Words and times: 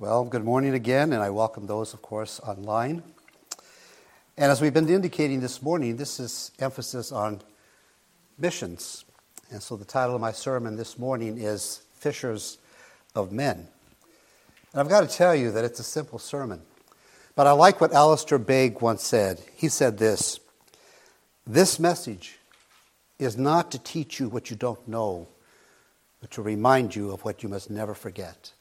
Well, 0.00 0.24
good 0.24 0.44
morning 0.44 0.72
again, 0.72 1.12
and 1.12 1.22
I 1.22 1.28
welcome 1.28 1.66
those, 1.66 1.92
of 1.92 2.00
course, 2.00 2.40
online. 2.40 3.02
And 4.38 4.50
as 4.50 4.58
we've 4.58 4.72
been 4.72 4.88
indicating 4.88 5.40
this 5.40 5.60
morning, 5.60 5.98
this 5.98 6.18
is 6.18 6.52
emphasis 6.58 7.12
on 7.12 7.42
missions. 8.38 9.04
And 9.50 9.62
so 9.62 9.76
the 9.76 9.84
title 9.84 10.14
of 10.14 10.22
my 10.22 10.32
sermon 10.32 10.76
this 10.76 10.98
morning 10.98 11.36
is 11.36 11.82
Fishers 11.96 12.56
of 13.14 13.30
Men. 13.30 13.68
And 14.72 14.80
I've 14.80 14.88
got 14.88 15.06
to 15.06 15.14
tell 15.14 15.34
you 15.34 15.50
that 15.50 15.66
it's 15.66 15.80
a 15.80 15.84
simple 15.84 16.18
sermon. 16.18 16.62
But 17.36 17.46
I 17.46 17.52
like 17.52 17.78
what 17.78 17.92
Alistair 17.92 18.38
Begg 18.38 18.80
once 18.80 19.02
said. 19.02 19.42
He 19.54 19.68
said 19.68 19.98
this 19.98 20.40
This 21.46 21.78
message 21.78 22.38
is 23.18 23.36
not 23.36 23.70
to 23.72 23.78
teach 23.78 24.18
you 24.18 24.30
what 24.30 24.48
you 24.48 24.56
don't 24.56 24.88
know, 24.88 25.28
but 26.22 26.30
to 26.30 26.40
remind 26.40 26.96
you 26.96 27.10
of 27.10 27.22
what 27.22 27.42
you 27.42 27.50
must 27.50 27.68
never 27.68 27.92
forget. 27.92 28.52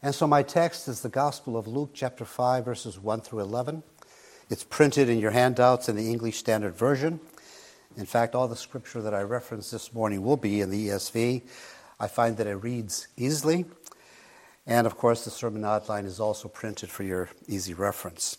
And 0.00 0.14
so 0.14 0.28
my 0.28 0.44
text 0.44 0.86
is 0.86 1.00
the 1.00 1.08
Gospel 1.08 1.56
of 1.56 1.66
Luke, 1.66 1.90
chapter 1.92 2.24
5, 2.24 2.64
verses 2.64 3.00
1 3.00 3.20
through 3.22 3.40
11. 3.40 3.82
It's 4.48 4.62
printed 4.62 5.08
in 5.08 5.18
your 5.18 5.32
handouts 5.32 5.88
in 5.88 5.96
the 5.96 6.08
English 6.08 6.36
Standard 6.38 6.76
Version. 6.76 7.18
In 7.96 8.06
fact, 8.06 8.36
all 8.36 8.46
the 8.46 8.54
scripture 8.54 9.02
that 9.02 9.12
I 9.12 9.22
referenced 9.22 9.72
this 9.72 9.92
morning 9.92 10.22
will 10.22 10.36
be 10.36 10.60
in 10.60 10.70
the 10.70 10.88
ESV. 10.88 11.42
I 11.98 12.06
find 12.06 12.36
that 12.36 12.46
it 12.46 12.54
reads 12.54 13.08
easily. 13.16 13.64
And 14.68 14.86
of 14.86 14.96
course, 14.96 15.24
the 15.24 15.32
sermon 15.32 15.64
outline 15.64 16.04
is 16.04 16.20
also 16.20 16.46
printed 16.46 16.90
for 16.90 17.02
your 17.02 17.28
easy 17.48 17.74
reference. 17.74 18.38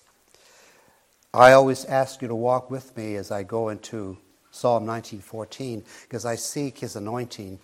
I 1.33 1.51
always 1.51 1.83
ask 1.83 2.21
you 2.21 2.29
to 2.29 2.35
walk 2.35 2.71
with 2.71 2.95
me 2.95 3.17
as 3.17 3.31
I 3.31 3.43
go 3.43 3.67
into 3.67 4.17
Psalm 4.49 4.85
19:14 4.85 5.83
because 6.03 6.23
I 6.23 6.35
seek 6.35 6.77
his 6.77 6.95
anointing 6.95 7.59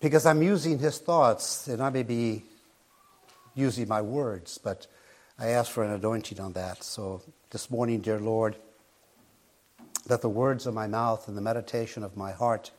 because 0.00 0.26
I'm 0.26 0.42
using 0.42 0.78
his 0.78 0.98
thoughts, 0.98 1.66
and 1.66 1.82
I 1.82 1.90
may 1.90 2.02
be 2.02 2.44
using 3.54 3.88
my 3.88 4.00
words, 4.00 4.58
but 4.58 4.86
I 5.38 5.48
ask 5.48 5.70
for 5.70 5.82
an 5.82 5.90
anointing 5.90 6.40
on 6.40 6.52
that. 6.52 6.84
So 6.84 7.22
this 7.50 7.70
morning, 7.70 8.00
dear 8.00 8.20
Lord, 8.20 8.56
let 10.08 10.22
the 10.22 10.28
words 10.28 10.66
of 10.66 10.74
my 10.74 10.86
mouth 10.86 11.28
and 11.28 11.36
the 11.36 11.42
meditation 11.42 12.02
of 12.02 12.16
my 12.16 12.32
heart 12.32 12.70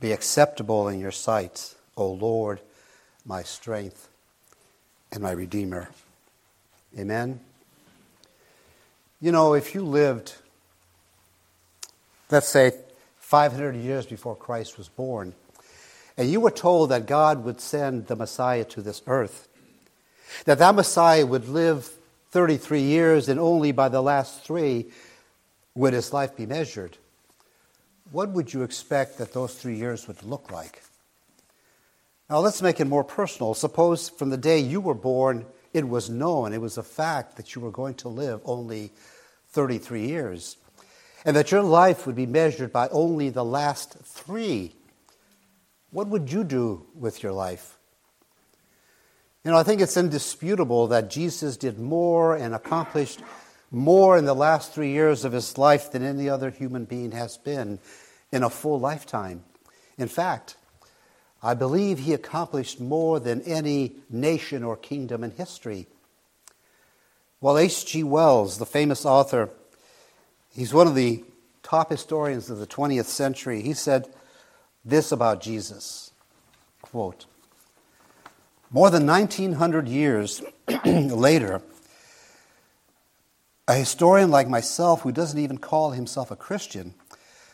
be 0.00 0.12
acceptable 0.12 0.88
in 0.88 0.98
your 0.98 1.12
sight, 1.12 1.74
O 1.96 2.10
Lord, 2.10 2.60
my 3.24 3.42
strength 3.42 4.08
and 5.12 5.22
my 5.22 5.30
Redeemer. 5.30 5.90
Amen. 6.98 7.40
You 9.20 9.32
know, 9.32 9.54
if 9.54 9.74
you 9.74 9.82
lived, 9.82 10.34
let's 12.30 12.48
say, 12.48 12.72
500 13.20 13.76
years 13.76 14.06
before 14.06 14.36
Christ 14.36 14.76
was 14.76 14.88
born, 14.88 15.34
and 16.16 16.30
you 16.30 16.40
were 16.40 16.50
told 16.50 16.90
that 16.90 17.06
God 17.06 17.44
would 17.44 17.60
send 17.60 18.06
the 18.06 18.16
Messiah 18.16 18.64
to 18.64 18.82
this 18.82 19.02
earth, 19.06 19.48
that 20.44 20.58
that 20.58 20.74
Messiah 20.74 21.26
would 21.26 21.48
live 21.48 21.90
33 22.30 22.82
years 22.82 23.28
and 23.28 23.38
only 23.38 23.72
by 23.72 23.88
the 23.88 24.02
last 24.02 24.44
three 24.44 24.86
would 25.74 25.92
his 25.92 26.12
life 26.12 26.36
be 26.36 26.46
measured, 26.46 26.98
what 28.12 28.30
would 28.30 28.52
you 28.52 28.62
expect 28.62 29.18
that 29.18 29.32
those 29.32 29.54
three 29.54 29.76
years 29.76 30.06
would 30.06 30.22
look 30.22 30.50
like? 30.50 30.82
Now 32.30 32.38
let's 32.38 32.62
make 32.62 32.80
it 32.80 32.86
more 32.86 33.04
personal. 33.04 33.54
Suppose 33.54 34.08
from 34.08 34.30
the 34.30 34.36
day 34.36 34.58
you 34.58 34.80
were 34.80 34.94
born, 34.94 35.46
it 35.72 35.88
was 35.88 36.08
known, 36.08 36.52
it 36.52 36.60
was 36.60 36.78
a 36.78 36.82
fact 36.82 37.36
that 37.36 37.54
you 37.54 37.60
were 37.60 37.70
going 37.70 37.94
to 37.94 38.08
live 38.08 38.40
only 38.44 38.92
33 39.50 40.06
years, 40.06 40.56
and 41.24 41.36
that 41.36 41.50
your 41.50 41.62
life 41.62 42.06
would 42.06 42.16
be 42.16 42.26
measured 42.26 42.72
by 42.72 42.88
only 42.88 43.30
the 43.30 43.44
last 43.44 43.96
three 44.02 44.72
what 45.94 46.08
would 46.08 46.32
you 46.32 46.42
do 46.42 46.84
with 46.92 47.22
your 47.22 47.30
life? 47.30 47.78
You 49.44 49.52
know, 49.52 49.56
I 49.56 49.62
think 49.62 49.80
it's 49.80 49.96
indisputable 49.96 50.88
that 50.88 51.08
Jesus 51.08 51.56
did 51.56 51.78
more 51.78 52.34
and 52.34 52.52
accomplished 52.52 53.20
more 53.70 54.18
in 54.18 54.24
the 54.24 54.34
last 54.34 54.72
three 54.72 54.90
years 54.90 55.24
of 55.24 55.30
his 55.30 55.56
life 55.56 55.92
than 55.92 56.02
any 56.02 56.28
other 56.28 56.50
human 56.50 56.84
being 56.84 57.12
has 57.12 57.36
been 57.36 57.78
in 58.32 58.42
a 58.42 58.50
full 58.50 58.80
lifetime. 58.80 59.44
In 59.96 60.08
fact, 60.08 60.56
I 61.40 61.54
believe 61.54 62.00
he 62.00 62.12
accomplished 62.12 62.80
more 62.80 63.20
than 63.20 63.42
any 63.42 63.92
nation 64.10 64.64
or 64.64 64.76
kingdom 64.76 65.22
in 65.22 65.30
history. 65.30 65.86
Well, 67.40 67.56
H.G. 67.56 68.02
Wells, 68.02 68.58
the 68.58 68.66
famous 68.66 69.06
author, 69.06 69.48
he's 70.56 70.74
one 70.74 70.88
of 70.88 70.96
the 70.96 71.22
top 71.62 71.88
historians 71.90 72.50
of 72.50 72.58
the 72.58 72.66
20th 72.66 73.04
century. 73.04 73.62
He 73.62 73.74
said, 73.74 74.08
this 74.84 75.12
about 75.12 75.40
Jesus. 75.40 76.12
Quote 76.82 77.26
More 78.70 78.90
than 78.90 79.06
1900 79.06 79.88
years 79.88 80.42
later, 80.84 81.62
a 83.66 83.74
historian 83.74 84.30
like 84.30 84.48
myself, 84.48 85.02
who 85.02 85.12
doesn't 85.12 85.38
even 85.38 85.58
call 85.58 85.92
himself 85.92 86.30
a 86.30 86.36
Christian, 86.36 86.94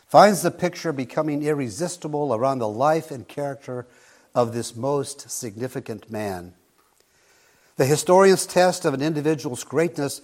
finds 0.07 0.41
the 0.41 0.51
picture 0.51 0.91
becoming 0.91 1.41
irresistible 1.41 2.35
around 2.35 2.59
the 2.59 2.67
life 2.67 3.11
and 3.11 3.27
character 3.27 3.87
of 4.35 4.53
this 4.53 4.75
most 4.75 5.29
significant 5.29 6.11
man. 6.11 6.53
The 7.77 7.85
historian's 7.85 8.45
test 8.45 8.83
of 8.83 8.93
an 8.93 9.01
individual's 9.01 9.63
greatness 9.63 10.21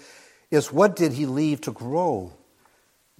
is 0.51 0.71
what 0.71 0.95
did 0.95 1.13
he 1.13 1.25
leave 1.25 1.61
to 1.61 1.71
grow? 1.71 2.33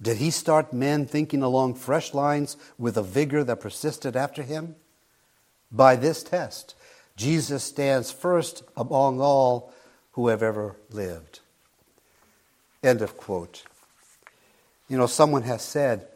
Did 0.00 0.18
he 0.18 0.30
start 0.30 0.72
men 0.72 1.06
thinking 1.06 1.42
along 1.42 1.74
fresh 1.74 2.14
lines 2.14 2.56
with 2.78 2.96
a 2.96 3.02
vigor 3.02 3.42
that 3.44 3.60
persisted 3.60 4.16
after 4.16 4.42
him? 4.42 4.76
By 5.72 5.96
this 5.96 6.22
test, 6.22 6.74
Jesus 7.16 7.64
stands 7.64 8.10
first 8.10 8.62
among 8.76 9.20
all 9.20 9.72
who 10.12 10.28
have 10.28 10.42
ever 10.42 10.76
lived. 10.90 11.40
End 12.82 13.02
of 13.02 13.16
quote. 13.16 13.64
You 14.88 14.96
know, 14.96 15.06
someone 15.06 15.42
has 15.42 15.62
said 15.62 16.06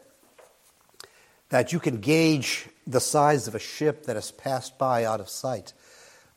that 1.49 1.73
you 1.73 1.79
can 1.79 1.99
gauge 1.99 2.67
the 2.87 2.99
size 2.99 3.47
of 3.47 3.55
a 3.55 3.59
ship 3.59 4.05
that 4.05 4.15
has 4.15 4.31
passed 4.31 4.77
by 4.77 5.03
out 5.03 5.19
of 5.19 5.29
sight 5.29 5.73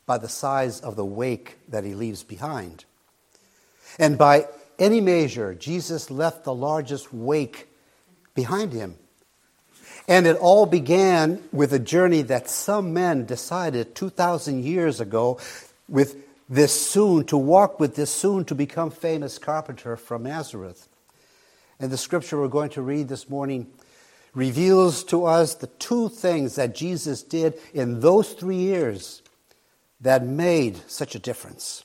by 0.07 0.17
the 0.17 0.29
size 0.29 0.79
of 0.79 0.95
the 0.95 1.05
wake 1.05 1.57
that 1.67 1.83
he 1.83 1.93
leaves 1.93 2.23
behind. 2.23 2.85
And 3.99 4.17
by 4.17 4.47
any 4.79 5.01
measure, 5.01 5.53
Jesus 5.55 6.11
left 6.11 6.43
the 6.43 6.53
largest 6.53 7.13
wake 7.13 7.67
behind 8.35 8.73
him. 8.73 8.95
And 10.07 10.25
it 10.25 10.37
all 10.37 10.65
began 10.65 11.43
with 11.51 11.73
a 11.73 11.79
journey 11.79 12.21
that 12.23 12.49
some 12.49 12.93
men 12.93 13.25
decided 13.25 13.95
2,000 13.95 14.63
years 14.63 15.01
ago 15.01 15.39
with 15.89 16.15
this 16.49 16.89
soon, 16.89 17.25
to 17.25 17.37
walk 17.37 17.79
with 17.79 17.95
this 17.95 18.13
soon 18.13 18.45
to 18.45 18.55
become 18.55 18.89
famous 18.89 19.37
carpenter 19.37 19.97
from 19.97 20.23
Nazareth. 20.23 20.87
And 21.79 21.91
the 21.91 21.97
scripture 21.97 22.39
we're 22.39 22.47
going 22.47 22.69
to 22.71 22.81
read 22.81 23.09
this 23.09 23.29
morning 23.29 23.67
reveals 24.33 25.03
to 25.05 25.25
us 25.25 25.55
the 25.55 25.67
two 25.67 26.09
things 26.09 26.55
that 26.55 26.73
Jesus 26.73 27.21
did 27.21 27.55
in 27.73 27.99
those 27.99 28.31
three 28.33 28.55
years 28.55 29.21
that 29.99 30.25
made 30.25 30.79
such 30.89 31.15
a 31.15 31.19
difference. 31.19 31.83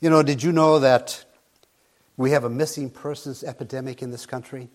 You 0.00 0.10
know, 0.10 0.22
did 0.22 0.42
you 0.42 0.52
know 0.52 0.78
that 0.78 1.24
we 2.16 2.30
have 2.30 2.44
a 2.44 2.50
missing 2.50 2.90
persons 2.90 3.42
epidemic 3.42 4.02
in 4.02 4.10
this 4.10 4.26
country. 4.26 4.68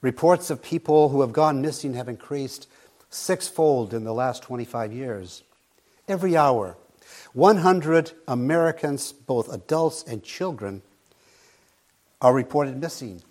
Reports 0.00 0.50
of 0.50 0.62
people 0.62 1.08
who 1.10 1.20
have 1.20 1.32
gone 1.32 1.60
missing 1.60 1.94
have 1.94 2.08
increased 2.08 2.68
sixfold 3.10 3.92
in 3.92 4.04
the 4.04 4.14
last 4.14 4.42
25 4.42 4.92
years. 4.92 5.42
Every 6.08 6.36
hour, 6.36 6.76
100 7.32 8.12
Americans, 8.26 9.12
both 9.12 9.52
adults 9.52 10.04
and 10.04 10.22
children, 10.22 10.82
are 12.20 12.32
reported 12.32 12.80
missing. 12.80 13.22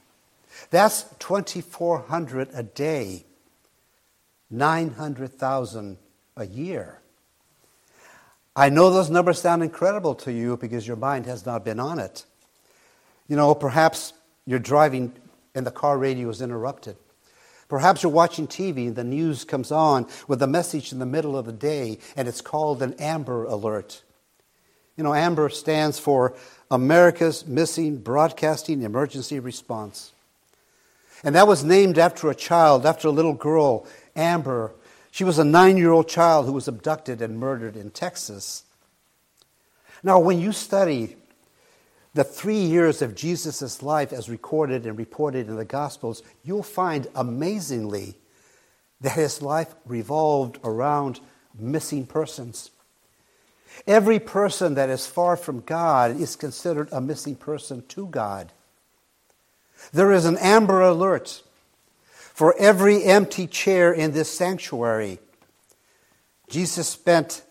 That's 0.70 1.04
2,400 1.20 2.50
a 2.54 2.64
day, 2.64 3.26
900,000 4.50 5.98
a 6.36 6.46
year. 6.46 7.00
I 8.56 8.70
know 8.70 8.90
those 8.90 9.10
numbers 9.10 9.40
sound 9.42 9.64
incredible 9.64 10.16
to 10.16 10.34
you 10.34 10.58
because 10.58 10.86
your 10.86 10.98
mind 10.98 11.26
has 11.28 11.46
not 11.46 11.64
been 11.64 11.80
on 11.80 12.00
it. 12.00 12.26
You 13.30 13.36
know, 13.36 13.56
perhaps 13.56 14.12
you're 14.46 14.60
driving 14.60 15.14
and 15.56 15.66
the 15.66 15.72
car 15.72 15.98
radio 15.98 16.30
is 16.30 16.42
interrupted. 16.42 16.98
Perhaps 17.70 18.02
you're 18.02 18.12
watching 18.12 18.48
TV 18.48 18.88
and 18.88 18.96
the 18.96 19.04
news 19.04 19.46
comes 19.46 19.72
on 19.72 20.08
with 20.28 20.42
a 20.42 20.48
message 20.48 20.92
in 20.92 20.98
the 20.98 21.06
middle 21.06 21.38
of 21.38 21.46
the 21.46 21.54
day 21.54 22.00
and 22.18 22.28
it's 22.28 22.42
called 22.42 22.82
an 22.82 22.96
Amber 23.00 23.46
Alert. 23.46 24.02
You 24.98 25.04
know, 25.04 25.14
Amber 25.14 25.50
stands 25.50 26.00
for 26.00 26.36
America's 26.72 27.46
Missing 27.46 27.98
Broadcasting 27.98 28.82
Emergency 28.82 29.40
Response. 29.40 30.12
And 31.24 31.36
that 31.36 31.48
was 31.48 31.64
named 31.64 32.00
after 32.00 32.30
a 32.30 32.36
child, 32.36 32.86
after 32.86 33.08
a 33.08 33.12
little 33.12 33.34
girl, 33.34 33.86
Amber. 34.16 34.74
She 35.12 35.24
was 35.24 35.38
a 35.38 35.44
nine 35.44 35.78
year 35.78 35.92
old 35.92 36.08
child 36.10 36.48
who 36.48 36.54
was 36.54 36.68
abducted 36.68 37.22
and 37.22 37.40
murdered 37.40 37.76
in 37.76 37.92
Texas. 37.92 38.64
Now, 40.02 40.20
when 40.20 40.40
you 40.40 40.52
study 40.52 41.18
the 42.20 42.26
three 42.26 42.60
years 42.60 43.02
of 43.02 43.16
Jesus' 43.16 43.82
life 43.82 44.12
as 44.12 44.28
recorded 44.28 44.86
and 44.86 44.98
reported 44.98 45.48
in 45.48 45.56
the 45.56 45.64
Gospels, 45.64 46.22
you'll 46.44 46.62
find 46.62 47.08
amazingly 47.16 48.16
that 49.00 49.14
his 49.14 49.42
life 49.42 49.74
revolved 49.86 50.60
around 50.66 51.22
missing 51.58 52.06
persons. 52.06 52.72
Every 53.88 54.20
person 54.20 54.74
that 54.74 54.90
is 54.90 55.08
far 55.08 55.38
from 55.38 55.62
God 55.62 56.20
is 56.20 56.36
considered 56.36 56.90
a 56.92 57.00
missing 57.00 57.38
person 57.38 57.86
to 57.88 58.08
God. 58.08 58.52
There 59.94 60.12
is 60.12 60.26
an 60.26 60.36
amber 60.40 60.82
alert 60.82 61.42
for 62.12 62.54
every 62.60 63.02
empty 63.06 63.48
chair 63.48 63.94
in 63.94 64.12
this 64.12 64.30
sanctuary. 64.30 65.20
Jesus 66.50 66.90
spent 66.90 67.44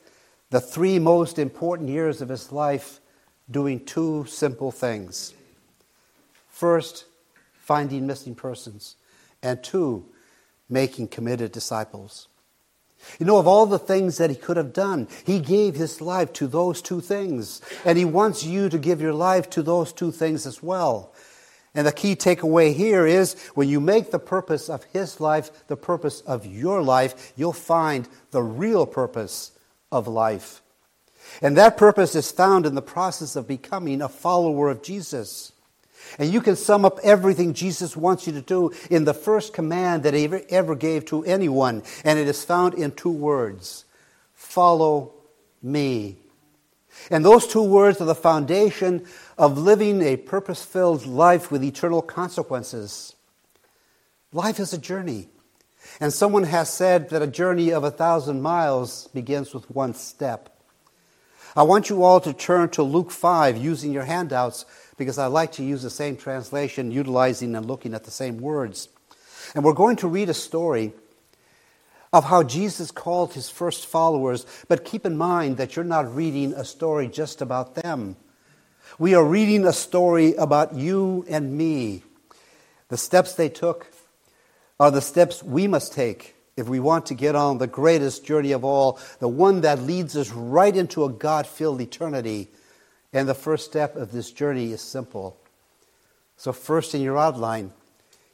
the 0.51 0.61
three 0.61 0.99
most 0.99 1.39
important 1.39 1.89
years 1.89 2.21
of 2.21 2.29
his 2.29 2.53
life 2.53 3.01
doing 3.51 3.85
two 3.85 4.25
simple 4.27 4.71
things. 4.71 5.35
First, 6.49 7.05
finding 7.61 8.07
missing 8.07 8.35
persons, 8.35 8.97
and 9.43 9.63
two, 9.63 10.07
making 10.69 11.09
committed 11.09 11.53
disciples. 11.53 12.29
You 13.19 13.27
know, 13.27 13.39
of 13.39 13.47
all 13.47 13.67
the 13.67 13.79
things 13.79 14.19
that 14.19 14.31
he 14.31 14.37
could 14.37 14.57
have 14.57 14.73
done, 14.73 15.09
he 15.25 15.39
gave 15.39 15.75
his 15.75 16.01
life 16.01 16.33
to 16.35 16.47
those 16.47 16.83
two 16.83 17.01
things. 17.01 17.61
And 17.85 17.97
he 17.97 18.05
wants 18.05 18.45
you 18.45 18.69
to 18.69 18.79
give 18.79 19.01
your 19.01 19.13
life 19.13 19.49
to 19.51 19.63
those 19.63 19.93
two 19.93 20.11
things 20.11 20.47
as 20.47 20.63
well. 20.63 21.15
And 21.75 21.87
the 21.87 21.93
key 21.93 22.17
takeaway 22.17 22.75
here 22.75 23.07
is 23.07 23.35
when 23.55 23.69
you 23.69 23.81
make 23.81 24.11
the 24.11 24.19
purpose 24.19 24.69
of 24.69 24.85
his 24.85 25.21
life 25.21 25.69
the 25.69 25.77
purpose 25.77 26.23
of 26.23 26.45
your 26.45 26.83
life, 26.83 27.33
you'll 27.37 27.53
find 27.53 28.09
the 28.31 28.43
real 28.43 28.87
purpose 28.87 29.53
of 29.93 30.09
life. 30.09 30.61
And 31.43 31.57
that 31.57 31.77
purpose 31.77 32.15
is 32.15 32.31
found 32.31 32.67
in 32.67 32.75
the 32.75 32.83
process 32.83 33.37
of 33.37 33.47
becoming 33.47 34.03
a 34.03 34.09
follower 34.09 34.71
of 34.71 34.83
Jesus. 34.83 35.53
And 36.19 36.33
you 36.33 36.41
can 36.41 36.57
sum 36.57 36.85
up 36.85 36.99
everything 37.03 37.55
Jesus 37.55 37.97
wants 37.97 38.27
you 38.27 38.33
to 38.35 38.41
do 38.41 38.73
in 38.91 39.05
the 39.05 39.15
first 39.15 39.53
command 39.53 40.05
that 40.05 40.15
he 40.15 40.25
ever, 40.51 40.75
gave 40.75 41.05
to 41.07 41.25
anyone, 41.25 41.83
and 42.05 42.19
it 42.19 42.29
is 42.29 42.45
found 42.45 42.75
in 42.75 42.93
two 42.93 43.11
words 43.11 43.85
Follow 44.35 45.13
me. 45.63 46.17
And 47.11 47.25
those 47.25 47.47
two 47.47 47.63
words 47.63 48.01
are 48.01 48.07
the 48.07 48.15
foundation 48.15 49.05
of 49.37 49.59
living 49.59 50.03
a 50.03 50.17
purpose 50.17 50.65
filled 50.65 51.07
life 51.07 51.51
with 51.51 51.63
eternal 51.63 52.03
consequences. 52.03 53.15
Life 54.33 54.59
is 54.59 54.73
a 54.73 54.79
journey. 54.79 55.29
And 56.01 56.13
someone 56.13 56.45
has 56.45 56.73
said 56.73 57.11
that 57.11 57.23
a 57.23 57.27
journey 57.27 57.71
of 57.71 57.85
a 57.85 57.91
thousand 57.91 58.43
miles 58.43 59.09
begins 59.09 59.55
with 59.55 59.71
one 59.71 59.95
step. 59.95 60.58
I 61.59 61.63
want 61.63 61.91
you 61.91 62.05
all 62.05 62.21
to 62.21 62.33
turn 62.33 62.69
to 62.69 62.85
Luke 62.85 63.11
5 63.11 63.57
using 63.57 63.91
your 63.93 64.05
handouts 64.05 64.65
because 64.97 65.19
I 65.19 65.27
like 65.27 65.51
to 65.55 65.65
use 65.65 65.83
the 65.83 65.91
same 65.91 66.17
translation, 66.17 66.93
utilizing 66.93 67.57
and 67.57 67.67
looking 67.67 67.95
at 67.95 68.05
the 68.05 68.13
same 68.13 68.39
words. 68.39 68.89
And 69.57 69.65
we're 69.65 69.73
going 69.73 69.97
to 69.97 70.07
read 70.07 70.29
a 70.29 70.35
story 70.35 70.93
of 72.13 72.27
how 72.27 72.45
Jesus 72.45 72.93
called 72.93 73.35
his 73.35 73.51
first 73.51 73.87
followers, 73.87 74.47
but 74.69 74.85
keep 74.85 75.05
in 75.05 75.17
mind 75.17 75.57
that 75.57 75.75
you're 75.75 75.85
not 75.85 76.15
reading 76.15 76.53
a 76.53 76.65
story 76.65 77.09
just 77.09 77.43
about 77.43 77.75
them. 77.75 78.15
We 79.01 79.17
are 79.17 79.25
reading 79.25 79.67
a 79.67 79.73
story 79.73 80.37
about 80.37 80.77
you 80.77 81.27
and 81.29 81.59
me. 81.59 82.05
The 82.87 82.97
steps 82.97 83.35
they 83.35 83.49
took 83.49 83.89
are 84.79 84.93
the 84.93 85.01
steps 85.01 85.43
we 85.43 85.67
must 85.67 85.93
take 85.93 86.37
if 86.59 86.69
we 86.69 86.81
want 86.81 87.07
to 87.07 87.15
get 87.15 87.37
on 87.37 87.59
the 87.59 87.69
greatest 87.69 88.25
journey 88.25 88.51
of 88.51 88.65
all, 88.65 88.99
the 89.21 89.29
one 89.29 89.61
that 89.61 89.81
leads 89.81 90.17
us 90.17 90.31
right 90.31 90.75
into 90.75 91.05
a 91.05 91.09
God 91.09 91.47
filled 91.47 91.81
eternity. 91.81 92.49
And 93.13 93.29
the 93.29 93.35
first 93.35 93.65
step 93.65 93.95
of 93.95 94.11
this 94.11 94.33
journey 94.33 94.73
is 94.73 94.83
simple. 94.83 95.39
So, 96.37 96.53
first 96.53 96.95
in 96.95 97.01
your 97.01 97.17
outline, 97.17 97.73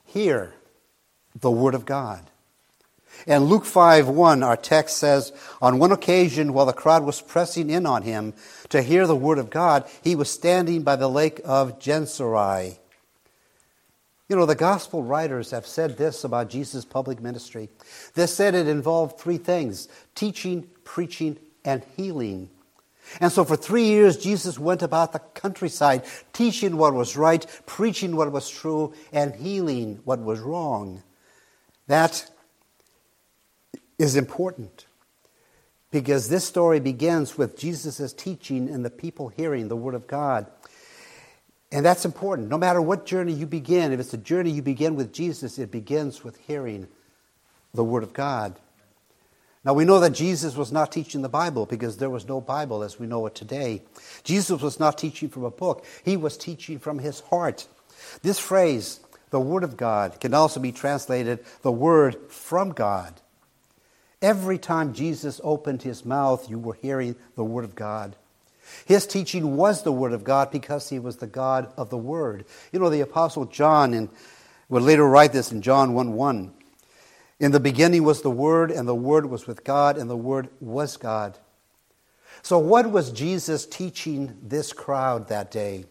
hear 0.07 0.55
the 1.39 1.51
Word 1.51 1.75
of 1.75 1.85
God. 1.85 2.23
And 3.27 3.45
Luke 3.45 3.67
5 3.67 4.09
1, 4.09 4.43
our 4.43 4.57
text 4.57 4.97
says, 4.97 5.33
On 5.61 5.79
one 5.79 5.93
occasion, 5.93 6.53
while 6.53 6.67
the 6.67 6.73
crowd 6.73 7.05
was 7.05 7.21
pressing 7.21 7.71
in 7.71 7.87
on 7.87 8.03
him 8.03 8.33
to 8.71 8.83
hear 8.83 9.07
the 9.07 9.15
word 9.15 9.39
of 9.39 9.51
God, 9.51 9.85
he 10.03 10.17
was 10.17 10.31
standing 10.31 10.83
by 10.83 10.97
the 10.97 11.09
lake 11.09 11.41
of 11.45 11.79
Gennesaret. 11.79 12.79
You 14.29 14.37
know, 14.37 14.47
the 14.47 14.55
gospel 14.55 15.03
writers 15.03 15.51
have 15.51 15.67
said 15.67 15.99
this 15.99 16.25
about 16.25 16.49
Jesus' 16.49 16.85
public 16.85 17.21
ministry. 17.21 17.69
They 18.15 18.27
said 18.27 18.55
it 18.55 18.69
involved 18.69 19.19
three 19.19 19.37
things 19.37 19.89
teaching, 20.15 20.67
preaching, 20.85 21.39
and 21.65 21.83
healing. 21.97 22.49
And 23.21 23.31
so 23.31 23.45
for 23.45 23.57
three 23.57 23.85
years, 23.85 24.17
Jesus 24.17 24.59
went 24.59 24.83
about 24.83 25.13
the 25.13 25.19
countryside, 25.19 26.05
teaching 26.33 26.79
what 26.79 26.95
was 26.95 27.17
right, 27.17 27.45
preaching 27.67 28.17
what 28.17 28.33
was 28.33 28.49
true, 28.49 28.95
and 29.13 29.35
healing 29.35 30.01
what 30.05 30.21
was 30.21 30.41
wrong. 30.41 31.03
That 31.87 32.31
is 33.99 34.17
important 34.17 34.87
because 35.91 36.29
this 36.29 36.45
story 36.45 36.81
begins 36.81 37.37
with 37.37 37.59
Jesus' 37.59 38.13
teaching 38.15 38.69
and 38.69 38.85
the 38.85 38.91
people 38.91 39.29
hearing 39.29 39.69
the 39.69 39.77
Word 39.77 39.95
of 39.95 40.07
God. 40.07 40.47
And 41.75 41.85
that's 41.85 42.05
important. 42.05 42.49
No 42.49 42.57
matter 42.57 42.81
what 42.81 43.05
journey 43.05 43.33
you 43.33 43.47
begin, 43.47 43.91
if 43.91 43.99
it's 43.99 44.15
a 44.15 44.17
journey 44.17 44.51
you 44.51 44.63
begin 44.63 44.95
with 44.95 45.13
Jesus, 45.13 45.59
it 45.59 45.73
begins 45.73 46.23
with 46.23 46.37
hearing 46.47 46.87
the 47.75 47.83
Word 47.83 48.05
of 48.05 48.13
God. 48.13 48.55
Now, 49.65 49.75
we 49.75 49.85
know 49.85 49.99
that 49.99 50.13
Jesus 50.13 50.55
was 50.55 50.71
not 50.71 50.93
teaching 50.93 51.23
the 51.23 51.29
Bible 51.29 51.67
because 51.67 51.97
there 51.97 52.11
was 52.11 52.29
no 52.29 52.41
Bible 52.41 52.85
as 52.85 53.01
we 53.01 53.09
know 53.09 53.27
it 53.27 53.35
today. 53.35 53.83
Jesus 54.23 54.63
was 54.63 54.79
not 54.79 54.97
teaching 54.97 55.29
from 55.29 55.43
a 55.43 55.51
book, 55.51 55.85
he 56.05 56.17
was 56.17 56.37
teaching 56.37 56.79
from 56.79 57.01
his 57.01 57.19
heart. 57.19 57.67
This 58.23 58.39
phrase, 58.39 59.01
the 59.31 59.41
Word 59.41 59.65
of 59.65 59.77
God, 59.77 60.21
can 60.21 60.33
also 60.33 60.61
be 60.61 60.71
translated 60.71 61.45
the 61.63 61.73
Word 61.73 62.31
from 62.31 62.71
God. 62.71 63.21
Every 64.23 64.59
time 64.59 64.95
Jesus 64.95 65.41
opened 65.43 65.83
his 65.83 66.05
mouth, 66.05 66.49
you 66.49 66.57
were 66.61 66.79
hearing 66.81 67.17
the 67.35 67.43
Word 67.43 67.65
of 67.65 67.75
God. 67.75 68.15
His 68.85 69.07
teaching 69.07 69.57
was 69.57 69.83
the 69.83 69.93
Word 69.93 70.13
of 70.13 70.25
God 70.25 70.51
because 70.51 70.89
he 70.89 70.99
was 70.99 71.17
the 71.17 71.27
God 71.27 71.73
of 71.77 71.91
the 71.91 71.99
Word. 71.99 72.45
You 72.73 72.81
know, 72.81 72.91
the 72.91 73.01
Apostle 73.01 73.47
John 73.47 73.95
and 73.95 74.09
would 74.69 74.83
later 74.83 75.07
write 75.09 75.33
this 75.33 75.53
in 75.53 75.63
John 75.63 75.95
1 75.95 76.13
1. 76.13 76.53
In 77.41 77.53
the 77.53 77.61
beginning 77.61 78.05
was 78.05 78.23
the 78.23 78.31
Word, 78.31 78.71
and 78.71 78.89
the 78.89 78.95
Word 78.95 79.27
was 79.27 79.47
with 79.47 79.65
God, 79.65 79.99
and 79.99 80.09
the 80.09 80.17
Word 80.17 80.49
was 80.61 80.97
God. 80.97 81.39
So, 82.43 82.59
what 82.59 82.91
was 82.91 83.11
Jesus 83.11 83.67
teaching 83.67 84.37
this 84.43 84.73
crowd 84.73 85.29
that 85.29 85.51
day? 85.51 85.85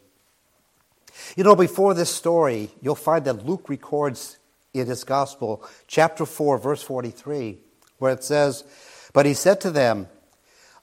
You 1.35 1.43
know, 1.43 1.55
before 1.55 1.93
this 1.93 2.09
story, 2.09 2.69
you'll 2.81 2.95
find 2.95 3.25
that 3.25 3.45
Luke 3.45 3.69
records 3.69 4.37
in 4.73 4.87
his 4.87 5.03
Gospel, 5.03 5.63
chapter 5.87 6.25
4, 6.25 6.57
verse 6.57 6.81
43 6.81 7.59
where 8.03 8.11
it 8.11 8.23
says, 8.23 8.65
But 9.13 9.25
he 9.25 9.33
said 9.33 9.61
to 9.61 9.71
them, 9.71 10.09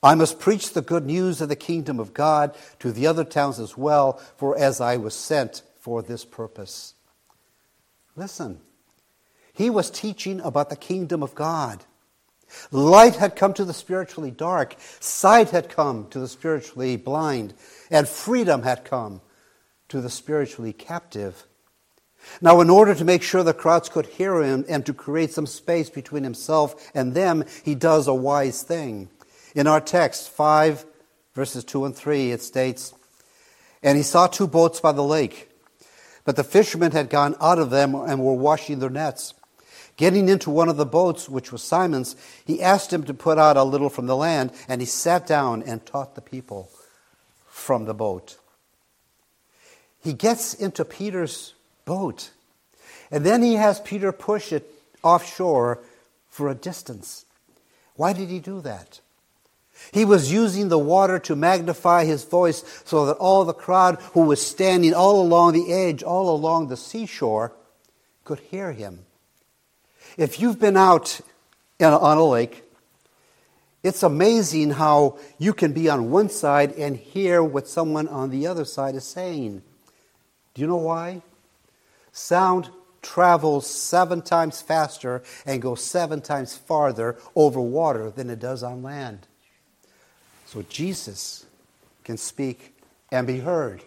I 0.03 0.15
must 0.15 0.41
preach 0.41 0.73
the 0.73 0.81
good 0.81 1.05
news 1.05 1.41
of 1.41 1.49
the 1.49 1.57
kingdom 1.57 2.01
of 2.01 2.15
God 2.15 2.57
to 2.79 2.91
the 2.91 3.07
other 3.07 3.25
towns 3.25 3.61
as 3.61 3.77
well, 3.77 4.15
for 4.37 4.57
as 4.59 4.81
I 4.81 4.97
was 4.97 5.15
sent 5.15 5.63
for 5.79 6.03
this 6.03 6.25
purpose. 6.25 6.95
Listen, 8.17 8.61
he 9.53 9.69
was 9.69 9.91
teaching 9.91 10.41
about 10.41 10.71
the 10.71 10.77
kingdom 10.77 11.23
of 11.23 11.35
God. 11.35 11.85
Light 12.73 13.17
had 13.17 13.37
come 13.37 13.53
to 13.55 13.65
the 13.65 13.75
spiritually 13.75 14.31
dark, 14.31 14.75
sight 15.01 15.51
had 15.51 15.69
come 15.69 16.09
to 16.11 16.19
the 16.19 16.29
spiritually 16.29 16.97
blind, 16.97 17.55
and 17.91 18.09
freedom 18.09 18.63
had 18.63 18.85
come 18.85 19.21
to 19.89 20.01
the 20.01 20.11
spiritually 20.11 20.73
captive. 20.73 21.47
Now, 22.41 22.61
in 22.61 22.71
order 22.71 22.95
to 22.95 23.05
make 23.05 23.23
sure 23.23 23.43
the 23.43 23.55
crowds 23.55 23.89
could 23.89 24.07
hear 24.07 24.43
him 24.43 24.65
and 24.69 24.85
to 24.87 24.93
create 24.93 25.33
some 25.33 25.47
space 25.47 25.91
between 25.91 26.25
himself 26.25 26.91
and 26.95 27.15
them, 27.15 27.45
he 27.65 27.75
does 27.75 28.09
a 28.09 28.15
wise 28.15 28.63
thing. 28.63 29.09
In 29.55 29.67
our 29.67 29.81
text, 29.81 30.31
5 30.31 30.85
verses 31.35 31.65
2 31.65 31.85
and 31.85 31.97
3, 31.97 32.33
it 32.33 32.43
states, 32.43 32.95
And 33.83 33.97
he 33.97 34.03
saw 34.03 34.27
two 34.27 34.47
boats 34.47 34.81
by 34.81 34.93
the 34.93 35.03
lake, 35.03 35.51
but 36.25 36.37
the 36.37 36.45
fishermen 36.45 36.93
had 36.93 37.11
gone 37.11 37.35
out 37.41 37.59
of 37.59 37.71
them 37.71 37.95
and 37.95 38.23
were 38.23 38.35
washing 38.35 38.79
their 38.79 38.91
nets. 38.91 39.35
Getting 39.97 40.29
into 40.29 40.51
one 40.51 40.69
of 40.69 40.77
the 40.77 40.87
boats, 40.87 41.29
which 41.29 41.53
was 41.53 41.63
Simon's, 41.63 42.17
he 42.47 42.63
asked 42.63 42.93
him 42.93 43.03
to 43.05 43.15
put 43.15 43.39
out 43.39 43.57
a 43.57 43.65
little 43.65 43.91
from 43.91 44.07
the 44.07 44.17
land, 44.17 44.53
and 44.69 44.81
he 44.81 44.87
sat 44.87 45.27
down 45.27 45.63
and 45.63 45.85
taught 45.85 46.15
the 46.15 46.21
people 46.21 46.71
from 47.47 47.85
the 47.85 47.95
boat. 47.95 48.39
He 50.03 50.15
gets 50.15 50.55
into 50.55 50.85
Peter's 50.85 51.55
boat. 51.85 52.31
And 53.11 53.27
then 53.27 53.43
he 53.43 53.55
has 53.55 53.81
Peter 53.81 54.13
push 54.13 54.53
it 54.53 54.73
offshore 55.03 55.81
for 56.29 56.49
a 56.49 56.55
distance. 56.55 57.27
Why 57.97 58.13
did 58.13 58.29
he 58.29 58.39
do 58.39 58.61
that? 58.63 59.01
He 59.93 60.05
was 60.05 60.33
using 60.33 60.69
the 60.69 60.79
water 60.79 61.19
to 61.21 61.35
magnify 61.35 62.05
his 62.05 62.25
voice 62.25 62.65
so 62.85 63.07
that 63.07 63.17
all 63.17 63.45
the 63.45 63.55
crowd 63.55 64.01
who 64.13 64.23
was 64.23 64.45
standing 64.45 64.95
all 64.95 65.21
along 65.21 65.53
the 65.55 65.73
edge, 65.73 66.03
all 66.03 66.35
along 66.35 66.69
the 66.69 66.77
seashore, 66.77 67.53
could 68.25 68.39
hear 68.39 68.73
him. 68.73 69.07
If 70.17 70.41
you've 70.41 70.59
been 70.59 70.77
out 70.77 71.21
on 71.81 72.19
a 72.19 72.25
lake, 72.25 72.65
it's 73.83 74.03
amazing 74.03 74.73
how 74.73 75.19
you 75.39 75.55
can 75.55 75.73
be 75.73 75.89
on 75.89 76.11
one 76.11 76.29
side 76.29 76.73
and 76.73 76.97
hear 76.97 77.43
what 77.43 77.67
someone 77.67 78.09
on 78.09 78.31
the 78.31 78.47
other 78.47 78.65
side 78.65 78.95
is 78.95 79.05
saying. 79.05 79.63
Do 80.55 80.61
you 80.61 80.69
know 80.69 80.77
why? 80.77 81.23
Sound 82.13 82.69
travels 83.03 83.67
seven 83.67 84.21
times 84.21 84.61
faster 84.61 85.23
and 85.47 85.63
goes 85.63 85.83
seven 85.83 86.21
times 86.21 86.57
farther 86.57 87.17
over 87.35 87.61
water 87.61 88.11
than 88.11 88.29
it 88.29 88.39
does 88.39 88.63
on 88.63 88.83
land. 88.83 89.27
So 90.51 90.63
Jesus 90.69 91.47
can 92.03 92.17
speak 92.17 92.75
and 93.13 93.25
be 93.25 93.39
heard 93.39 93.85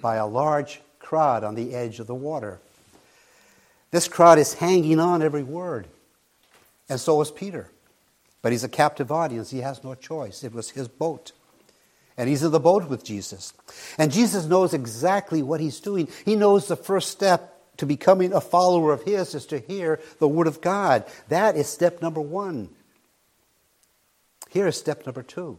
by 0.00 0.14
a 0.14 0.28
large 0.28 0.80
crowd 1.00 1.42
on 1.42 1.56
the 1.56 1.74
edge 1.74 1.98
of 1.98 2.06
the 2.06 2.14
water. 2.14 2.60
This 3.90 4.06
crowd 4.06 4.38
is 4.38 4.54
hanging 4.54 5.00
on 5.00 5.22
every 5.22 5.42
word, 5.42 5.88
and 6.88 7.00
so 7.00 7.20
is 7.20 7.32
Peter. 7.32 7.72
But 8.42 8.52
he's 8.52 8.62
a 8.62 8.68
captive 8.68 9.10
audience. 9.10 9.50
He 9.50 9.58
has 9.58 9.82
no 9.82 9.96
choice. 9.96 10.44
It 10.44 10.54
was 10.54 10.70
his 10.70 10.86
boat. 10.86 11.32
And 12.16 12.28
he's 12.28 12.44
in 12.44 12.52
the 12.52 12.60
boat 12.60 12.88
with 12.88 13.02
Jesus. 13.02 13.52
And 13.98 14.12
Jesus 14.12 14.46
knows 14.46 14.74
exactly 14.74 15.42
what 15.42 15.58
he's 15.58 15.80
doing. 15.80 16.06
He 16.24 16.36
knows 16.36 16.68
the 16.68 16.76
first 16.76 17.10
step 17.10 17.60
to 17.78 17.86
becoming 17.86 18.32
a 18.32 18.40
follower 18.40 18.92
of 18.92 19.02
his 19.02 19.34
is 19.34 19.46
to 19.46 19.58
hear 19.58 19.98
the 20.20 20.28
word 20.28 20.46
of 20.46 20.60
God. 20.60 21.06
That 21.28 21.56
is 21.56 21.66
step 21.68 22.00
number 22.00 22.20
one. 22.20 22.68
Here 24.48 24.68
is 24.68 24.76
step 24.76 25.04
number 25.04 25.24
two 25.24 25.58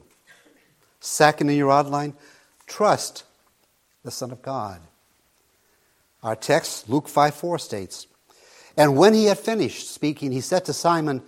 Second 1.00 1.50
in 1.50 1.58
your 1.58 1.72
outline, 1.72 2.13
trust 2.68 3.24
the 4.03 4.12
Son 4.12 4.32
of 4.32 4.41
God. 4.41 4.82
Our 6.22 6.36
text, 6.36 6.89
Luke 6.89 7.08
5 7.08 7.34
4 7.34 7.60
states, 7.60 8.08
And 8.75 8.98
when 8.98 9.13
he 9.13 9.25
had 9.25 9.39
finished 9.39 9.94
speaking, 9.94 10.32
he 10.32 10.41
said 10.41 10.65
to 10.65 10.74
Simon, 10.74 11.22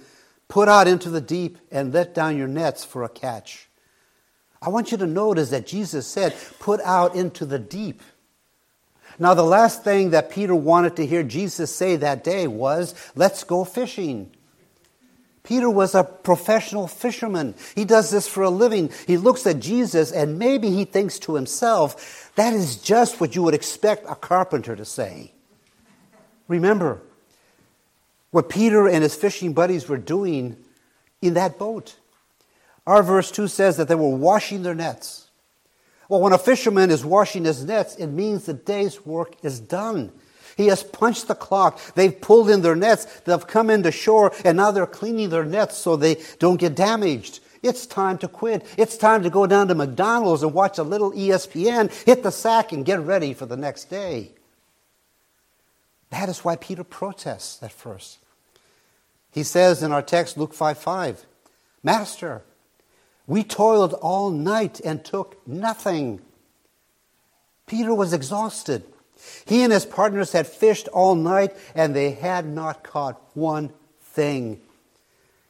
Put 0.48 0.68
out 0.68 0.88
into 0.88 1.10
the 1.10 1.22
deep 1.22 1.58
and 1.72 1.94
let 1.94 2.14
down 2.14 2.38
your 2.38 2.48
nets 2.48 2.84
for 2.84 3.04
a 3.04 3.10
catch. 3.10 3.70
I 4.62 4.70
want 4.70 4.92
you 4.92 4.98
to 4.98 5.08
notice 5.08 5.50
that 5.52 5.66
Jesus 5.66 6.06
said, 6.06 6.36
Put 6.60 6.82
out 6.82 7.16
into 7.16 7.46
the 7.46 7.60
deep. 7.60 8.02
Now, 9.18 9.34
the 9.34 9.44
last 9.44 9.84
thing 9.84 10.10
that 10.10 10.32
Peter 10.32 10.56
wanted 10.56 10.96
to 10.98 11.06
hear 11.06 11.24
Jesus 11.24 11.74
say 11.74 11.96
that 11.96 12.24
day 12.24 12.48
was, 12.48 12.94
Let's 13.16 13.44
go 13.46 13.64
fishing. 13.64 14.32
Peter 15.44 15.70
was 15.70 15.96
a 15.96 16.04
professional 16.04 16.88
fisherman. 16.88 17.56
He 17.76 17.84
does 17.84 18.12
this 18.12 18.28
for 18.28 18.44
a 18.44 18.50
living. 18.50 18.92
He 19.08 19.18
looks 19.18 19.48
at 19.48 19.60
Jesus 19.60 20.12
and 20.12 20.38
maybe 20.38 20.70
he 20.70 20.86
thinks 20.86 21.18
to 21.20 21.36
himself, 21.36 22.32
that 22.36 22.54
is 22.54 22.78
just 22.78 23.20
what 23.20 23.36
you 23.36 23.42
would 23.44 23.56
expect 23.56 24.06
a 24.08 24.16
carpenter 24.16 24.76
to 24.76 24.86
say. 24.86 25.34
Remember 26.48 27.02
what 28.30 28.50
Peter 28.50 28.88
and 28.88 29.04
his 29.04 29.16
fishing 29.16 29.54
buddies 29.54 29.90
were 29.90 29.98
doing 29.98 30.58
in 31.22 31.34
that 31.34 31.58
boat. 31.58 31.96
Our 32.86 33.04
verse 33.04 33.32
2 33.32 33.48
says 33.48 33.78
that 33.78 33.88
they 33.88 33.96
were 33.96 34.16
washing 34.16 34.64
their 34.64 34.76
nets. 34.76 35.30
Well, 36.08 36.22
when 36.22 36.34
a 36.34 36.38
fisherman 36.38 36.92
is 36.92 37.06
washing 37.06 37.46
his 37.46 37.64
nets, 37.64 37.96
it 37.96 38.08
means 38.08 38.46
the 38.46 38.54
day's 38.54 39.06
work 39.06 39.36
is 39.44 39.60
done. 39.60 40.12
He 40.58 40.68
has 40.68 40.84
punched 40.84 41.28
the 41.28 41.36
clock. 41.36 41.80
They've 41.96 42.20
pulled 42.20 42.50
in 42.50 42.62
their 42.62 42.76
nets. 42.76 43.06
They've 43.22 43.48
come 43.48 43.70
into 43.70 43.92
shore, 43.92 44.34
and 44.44 44.58
now 44.58 44.72
they're 44.72 44.86
cleaning 44.86 45.30
their 45.30 45.46
nets 45.46 45.78
so 45.78 45.96
they 45.96 46.22
don't 46.40 46.60
get 46.60 46.76
damaged. 46.76 47.40
It's 47.64 47.86
time 47.86 48.18
to 48.20 48.28
quit. 48.28 48.66
It's 48.78 48.98
time 48.98 49.24
to 49.24 49.30
go 49.30 49.46
down 49.46 49.68
to 49.68 49.76
McDonald's 49.76 50.44
and 50.44 50.54
watch 50.54 50.78
a 50.78 50.84
little 50.84 51.12
ESPN, 51.12 51.92
hit 52.06 52.24
the 52.24 52.32
sack, 52.32 52.72
and 52.72 52.86
get 52.86 53.00
ready 53.00 53.34
for 53.34 53.46
the 53.46 53.58
next 53.58 53.86
day. 53.86 54.32
That 56.10 56.28
is 56.28 56.44
why 56.44 56.56
Peter 56.56 56.84
protests 56.84 57.62
at 57.64 57.72
first. 57.72 58.18
He 59.32 59.44
says 59.44 59.82
in 59.82 59.92
our 59.92 60.02
text, 60.02 60.38
Luke 60.38 60.54
5 60.54 60.78
5, 60.78 61.26
Master, 61.84 62.44
we 63.28 63.44
toiled 63.44 63.94
all 63.94 64.30
night 64.30 64.82
and 64.84 65.06
took 65.06 65.48
nothing. 65.48 66.20
Peter 67.66 67.94
was 67.94 68.12
exhausted. 68.12 68.84
He 69.46 69.64
and 69.64 69.72
his 69.72 69.86
partners 69.86 70.32
had 70.32 70.48
fished 70.48 70.88
all 70.90 71.16
night 71.16 71.56
and 71.76 71.96
they 71.96 72.12
had 72.12 72.46
not 72.46 72.84
caught 72.84 73.22
one 73.34 73.72
thing. 74.02 74.60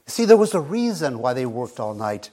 See, 0.07 0.25
there 0.25 0.37
was 0.37 0.53
a 0.53 0.59
reason 0.59 1.19
why 1.19 1.33
they 1.33 1.45
worked 1.45 1.79
all 1.79 1.93
night. 1.93 2.29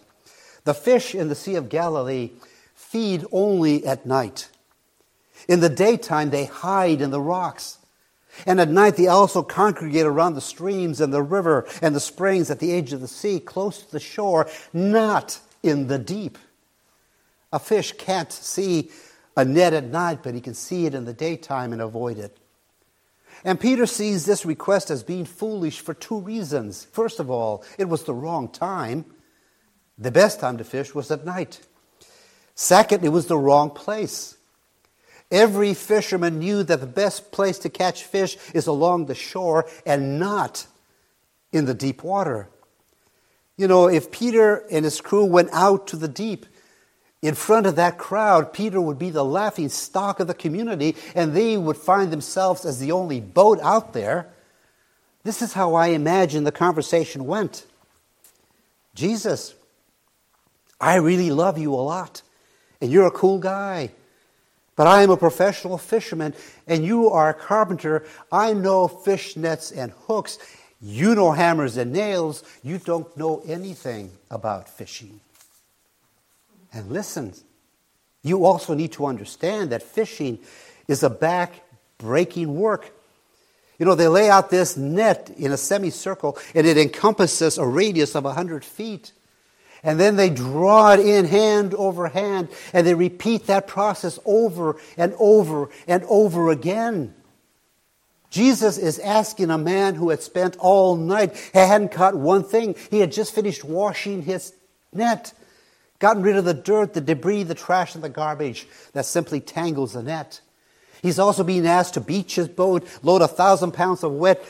The 0.65 0.75
fish 0.75 1.15
in 1.15 1.29
the 1.29 1.35
Sea 1.35 1.55
of 1.55 1.69
Galilee 1.69 2.31
feed 2.75 3.25
only 3.33 3.87
at 3.87 4.07
night. 4.07 4.49
In 5.47 5.61
the 5.61 5.69
daytime, 5.69 6.31
they 6.31 6.47
hide 6.47 7.01
in 7.01 7.11
the 7.11 7.21
rocks. 7.21 7.79
And 8.47 8.61
at 8.61 8.69
night, 8.69 8.97
they 8.97 9.07
also 9.07 9.43
congregate 9.43 10.07
around 10.07 10.35
the 10.35 10.41
streams 10.41 11.01
and 11.01 11.13
the 11.13 11.23
river 11.23 11.67
and 11.81 11.95
the 11.95 12.01
springs 12.01 12.51
at 12.51 12.59
the 12.59 12.73
edge 12.73 12.93
of 12.93 13.01
the 13.01 13.09
sea, 13.09 13.41
close 13.41 13.83
to 13.83 13.93
the 13.93 14.01
shore, 14.01 14.49
not 14.73 15.41
in 15.63 15.89
the 15.89 15.99
deep. 15.99 16.39
A 17.53 17.59
fish 17.59 17.93
can't 17.93 18.31
see 18.31 18.91
a 19.39 19.45
net 19.45 19.73
at 19.73 19.85
night, 19.85 20.25
but 20.25 20.35
he 20.35 20.41
can 20.41 20.53
see 20.53 20.85
it 20.85 20.95
in 20.95 21.05
the 21.05 21.13
daytime 21.13 21.73
and 21.73 21.81
avoid 21.81 22.19
it. 22.19 22.37
And 23.45 23.61
Peter 23.61 23.87
sees 23.87 24.27
this 24.27 24.45
request 24.45 24.91
as 24.91 25.05
being 25.05 25.25
foolish 25.25 25.79
for 25.79 25.95
two 25.95 26.19
reasons. 26.19 26.89
First 26.91 27.21
of 27.21 27.31
all, 27.31 27.63
it 27.79 27.85
was 27.85 28.03
the 28.03 28.15
wrong 28.15 28.49
time. 28.49 29.05
The 29.97 30.11
best 30.11 30.41
time 30.41 30.59
to 30.59 30.65
fish 30.65 30.93
was 30.93 31.13
at 31.13 31.25
night. 31.25 31.61
Second, 32.57 33.05
it 33.05 33.11
was 33.11 33.27
the 33.27 33.39
wrong 33.39 33.71
place. 33.71 34.37
Every 35.31 35.73
fisherman 35.73 36.41
knew 36.41 36.65
that 36.65 36.81
the 36.81 36.87
best 36.89 37.31
place 37.31 37.61
to 37.61 37.69
catch 37.69 38.03
fish 38.03 38.37
is 38.55 38.67
along 38.67 39.07
the 39.07 39.15
shore 39.15 39.69
and 39.87 40.19
not 40.19 40.67
in 41.53 41.65
the 41.65 41.75
deep 41.75 42.03
water. 42.03 42.49
You 43.57 43.69
know, 43.69 43.87
if 43.87 44.11
Peter 44.11 44.65
and 44.69 44.85
his 44.85 45.01
crew 45.01 45.27
went 45.27 45.51
out 45.53 45.87
to 45.89 45.97
the 45.97 46.09
deep, 46.09 46.45
in 47.21 47.35
front 47.35 47.67
of 47.67 47.77
that 47.77 47.99
crowd, 47.99 48.53
Peter 48.53 48.81
would 48.81 48.99
be 48.99 49.11
the 49.11 49.25
laughing 49.25 49.69
stock 49.69 50.21
of 50.21 50.29
the 50.29 50.35
community, 50.35 50.95
and 51.15 51.35
they 51.35 51.57
would 51.57 51.77
find 51.77 52.13
themselves 52.13 52.65
as 52.65 52.79
the 52.79 52.93
only 52.93 53.21
boat 53.21 53.59
out 53.61 53.93
there. 53.93 54.29
This 55.25 55.43
is 55.43 55.53
how 55.53 55.75
I 55.75 55.89
imagine 55.89 56.45
the 56.45 56.53
conversation 56.53 57.27
went 57.27 57.67
Jesus, 58.95 59.55
I 60.81 60.97
really 60.97 61.31
love 61.31 61.57
you 61.57 61.73
a 61.73 61.77
lot, 61.77 62.23
and 62.81 62.91
you're 62.91 63.07
a 63.07 63.13
cool 63.13 63.39
guy. 63.39 63.91
But 64.75 64.87
I 64.87 65.03
am 65.03 65.11
a 65.11 65.17
professional 65.17 65.79
fisherman, 65.79 66.35
and 66.67 66.85
you 66.85 67.11
are 67.11 67.31
a 67.31 67.35
carpenter. 67.35 68.05
I 68.31 68.53
know 68.53 68.87
fish 68.87 69.37
nets 69.37 69.73
and 69.73 69.93
hooks. 70.07 70.39
You 70.81 71.15
know 71.17 71.33
hammers 71.33 71.77
and 71.77 71.93
nails. 71.93 72.45
You 72.63 72.79
don't 72.79 73.17
know 73.17 73.43
anything 73.47 74.13
about 74.31 74.69
fishing. 74.69 75.21
And 76.79 76.93
listen, 76.93 77.35
you 78.23 78.45
also 78.45 78.73
need 78.73 78.93
to 78.93 79.07
understand 79.07 79.71
that 79.71 79.83
fishing 79.83 80.39
is 80.87 81.03
a 81.03 81.11
back 81.11 81.55
breaking 81.99 82.55
work. 82.55 82.93
You 83.81 83.87
know, 83.87 83.97
they 83.97 84.07
lay 84.07 84.31
out 84.31 84.49
this 84.49 84.77
net 84.77 85.29
in 85.37 85.51
a 85.51 85.57
semicircle 85.57 86.39
and 86.55 86.69
it 86.69 86.79
encompasses 86.79 87.59
a 87.59 87.67
radius 87.67 88.15
of 88.15 88.23
100 88.23 88.65
feet. 88.65 89.11
And 89.83 89.99
then 89.99 90.15
they 90.15 90.31
draw 90.31 90.93
it 90.93 91.01
in 91.01 91.25
hand 91.25 91.75
over 91.75 92.07
hand 92.07 92.49
and 92.73 92.87
they 92.87 92.95
repeat 92.95 93.49
that 93.49 93.67
process 93.67 94.21
over 94.25 94.77
and 94.97 95.15
over 95.19 95.71
and 95.89 96.05
over 96.05 96.53
again. 96.53 97.13
Jesus 98.31 98.79
is 98.79 99.01
asking 99.01 99.51
a 99.51 99.59
man 99.59 99.97
who 99.97 100.11
had 100.11 100.23
spent 100.23 100.57
all 100.61 100.95
night, 100.95 101.37
hadn't 101.53 101.91
caught 101.91 102.15
one 102.15 102.45
thing. 102.45 102.77
He 102.89 103.01
had 103.01 103.11
just 103.11 103.35
finished 103.35 103.65
washing 103.65 104.23
his 104.23 104.53
net 104.93 105.33
gotten 105.99 106.23
rid 106.23 106.37
of 106.37 106.45
the 106.45 106.55
dirt, 106.55 106.95
the 106.95 107.01
debris, 107.01 107.43
the 107.43 107.55
trash, 107.55 107.95
and 107.95 108.05
the 108.05 108.09
garbage 108.09 108.67
that 108.93 109.07
simply 109.07 109.41
tangles 109.41 109.93
the 109.95 110.03
net. 110.03 110.41
He's 111.03 111.19
also 111.19 111.45
being 111.45 111.67
asked 111.67 111.95
to 111.95 112.01
beach 112.01 112.35
his 112.35 112.49
boat, 112.49 112.87
load 113.03 113.23
a 113.23 113.29
thousand 113.29 113.73
pounds 113.73 114.03
of 114.03 114.13
wet 114.13 114.45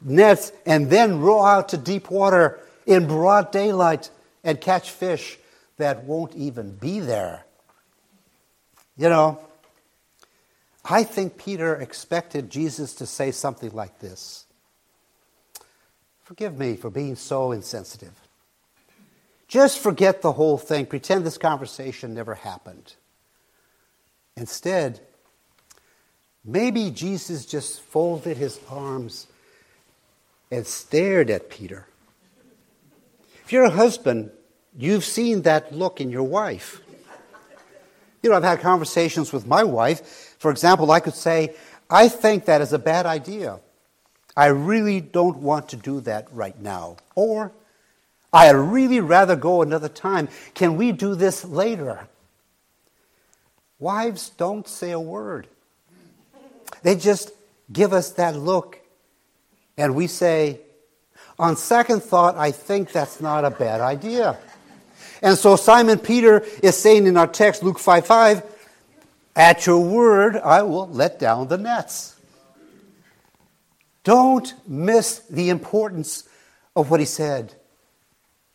nets, 0.00 0.52
and 0.66 0.90
then 0.90 1.20
row 1.20 1.42
out 1.42 1.70
to 1.70 1.76
deep 1.76 2.10
water 2.10 2.60
in 2.86 3.06
broad 3.06 3.50
daylight 3.50 4.10
and 4.42 4.60
catch 4.60 4.90
fish 4.90 5.38
that 5.76 6.04
won't 6.04 6.34
even 6.34 6.74
be 6.76 7.00
there. 7.00 7.44
You 8.96 9.08
know, 9.08 9.40
I 10.84 11.02
think 11.02 11.38
Peter 11.38 11.74
expected 11.74 12.50
Jesus 12.50 12.94
to 12.96 13.06
say 13.06 13.30
something 13.30 13.70
like 13.70 13.98
this 13.98 14.44
Forgive 16.22 16.58
me 16.58 16.76
for 16.76 16.90
being 16.90 17.16
so 17.16 17.52
insensitive. 17.52 18.23
Just 19.48 19.78
forget 19.78 20.22
the 20.22 20.32
whole 20.32 20.58
thing. 20.58 20.86
Pretend 20.86 21.24
this 21.24 21.38
conversation 21.38 22.14
never 22.14 22.34
happened. 22.34 22.94
Instead, 24.36 25.00
maybe 26.44 26.90
Jesus 26.90 27.46
just 27.46 27.80
folded 27.80 28.36
his 28.36 28.58
arms 28.68 29.26
and 30.50 30.66
stared 30.66 31.30
at 31.30 31.50
Peter. 31.50 31.86
If 33.44 33.52
you're 33.52 33.64
a 33.64 33.70
husband, 33.70 34.30
you've 34.76 35.04
seen 35.04 35.42
that 35.42 35.72
look 35.72 36.00
in 36.00 36.10
your 36.10 36.22
wife. 36.22 36.80
You 38.22 38.30
know, 38.30 38.36
I've 38.36 38.42
had 38.42 38.60
conversations 38.60 39.32
with 39.32 39.46
my 39.46 39.64
wife. 39.64 40.34
For 40.38 40.50
example, 40.50 40.90
I 40.90 41.00
could 41.00 41.14
say, 41.14 41.54
I 41.90 42.08
think 42.08 42.46
that 42.46 42.62
is 42.62 42.72
a 42.72 42.78
bad 42.78 43.04
idea. 43.04 43.60
I 44.36 44.46
really 44.46 45.00
don't 45.00 45.36
want 45.38 45.68
to 45.68 45.76
do 45.76 46.00
that 46.00 46.26
right 46.32 46.58
now. 46.60 46.96
Or, 47.14 47.52
I'd 48.34 48.50
really 48.50 48.98
rather 48.98 49.36
go 49.36 49.62
another 49.62 49.88
time. 49.88 50.28
Can 50.54 50.76
we 50.76 50.90
do 50.90 51.14
this 51.14 51.44
later? 51.44 52.08
Wives 53.78 54.30
don't 54.30 54.66
say 54.66 54.90
a 54.90 54.98
word. 54.98 55.46
They 56.82 56.96
just 56.96 57.30
give 57.72 57.92
us 57.92 58.10
that 58.12 58.34
look, 58.36 58.80
and 59.78 59.94
we 59.94 60.08
say, 60.08 60.60
On 61.38 61.56
second 61.56 62.02
thought, 62.02 62.36
I 62.36 62.50
think 62.50 62.90
that's 62.90 63.20
not 63.20 63.44
a 63.44 63.50
bad 63.50 63.80
idea. 63.80 64.36
And 65.22 65.38
so 65.38 65.54
Simon 65.54 66.00
Peter 66.00 66.44
is 66.60 66.76
saying 66.76 67.06
in 67.06 67.16
our 67.16 67.28
text, 67.28 67.62
Luke 67.62 67.78
5 67.78 68.04
5, 68.04 68.42
At 69.36 69.64
your 69.64 69.78
word, 69.78 70.36
I 70.36 70.62
will 70.62 70.88
let 70.88 71.20
down 71.20 71.46
the 71.46 71.56
nets. 71.56 72.16
Don't 74.02 74.52
miss 74.68 75.20
the 75.20 75.50
importance 75.50 76.28
of 76.74 76.90
what 76.90 76.98
he 76.98 77.06
said 77.06 77.54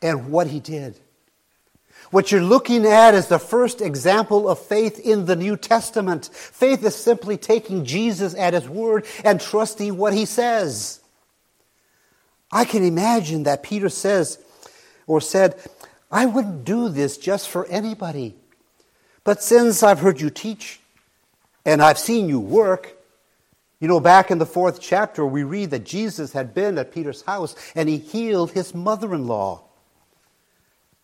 and 0.02 0.32
what 0.32 0.48
he 0.48 0.60
did. 0.60 1.00
What 2.12 2.32
you're 2.32 2.42
looking 2.42 2.86
at 2.86 3.14
is 3.14 3.28
the 3.28 3.40
first 3.40 3.82
example 3.82 4.50
of 4.50 4.60
faith 4.60 5.00
in 5.00 5.26
the 5.26 5.36
New 5.36 5.56
Testament. 5.58 6.30
Faith 6.34 6.84
is 6.84 6.96
simply 6.96 7.38
taking 7.38 7.86
Jesus 7.86 8.34
at 8.34 8.54
his 8.54 8.68
word 8.68 9.06
and 9.24 9.40
trusting 9.40 9.96
what 9.96 10.14
he 10.14 10.26
says. 10.26 11.02
I 12.52 12.66
can 12.66 12.84
imagine 12.84 13.44
that 13.44 13.62
Peter 13.62 13.90
says 13.90 14.40
or 15.06 15.22
said, 15.22 15.56
I 16.12 16.26
wouldn't 16.26 16.66
do 16.66 16.90
this 16.90 17.18
just 17.18 17.48
for 17.48 17.68
anybody. 17.68 18.36
But 19.24 19.44
since 19.44 19.84
I've 19.84 20.00
heard 20.00 20.20
you 20.20 20.32
teach 20.32 20.80
and 21.64 21.82
I've 21.82 22.00
seen 22.00 22.28
you 22.28 22.40
work, 22.40 22.96
you 23.80 23.88
know, 23.88 24.00
back 24.00 24.32
in 24.32 24.40
the 24.40 24.46
fourth 24.48 24.82
chapter, 24.82 25.24
we 25.26 25.44
read 25.44 25.70
that 25.70 25.86
Jesus 25.86 26.34
had 26.34 26.56
been 26.56 26.80
at 26.80 26.92
Peter's 26.92 27.22
house 27.22 27.56
and 27.76 27.88
he 27.88 27.98
healed 27.98 28.52
his 28.52 28.74
mother 28.74 29.14
in 29.14 29.28
law. 29.28 29.69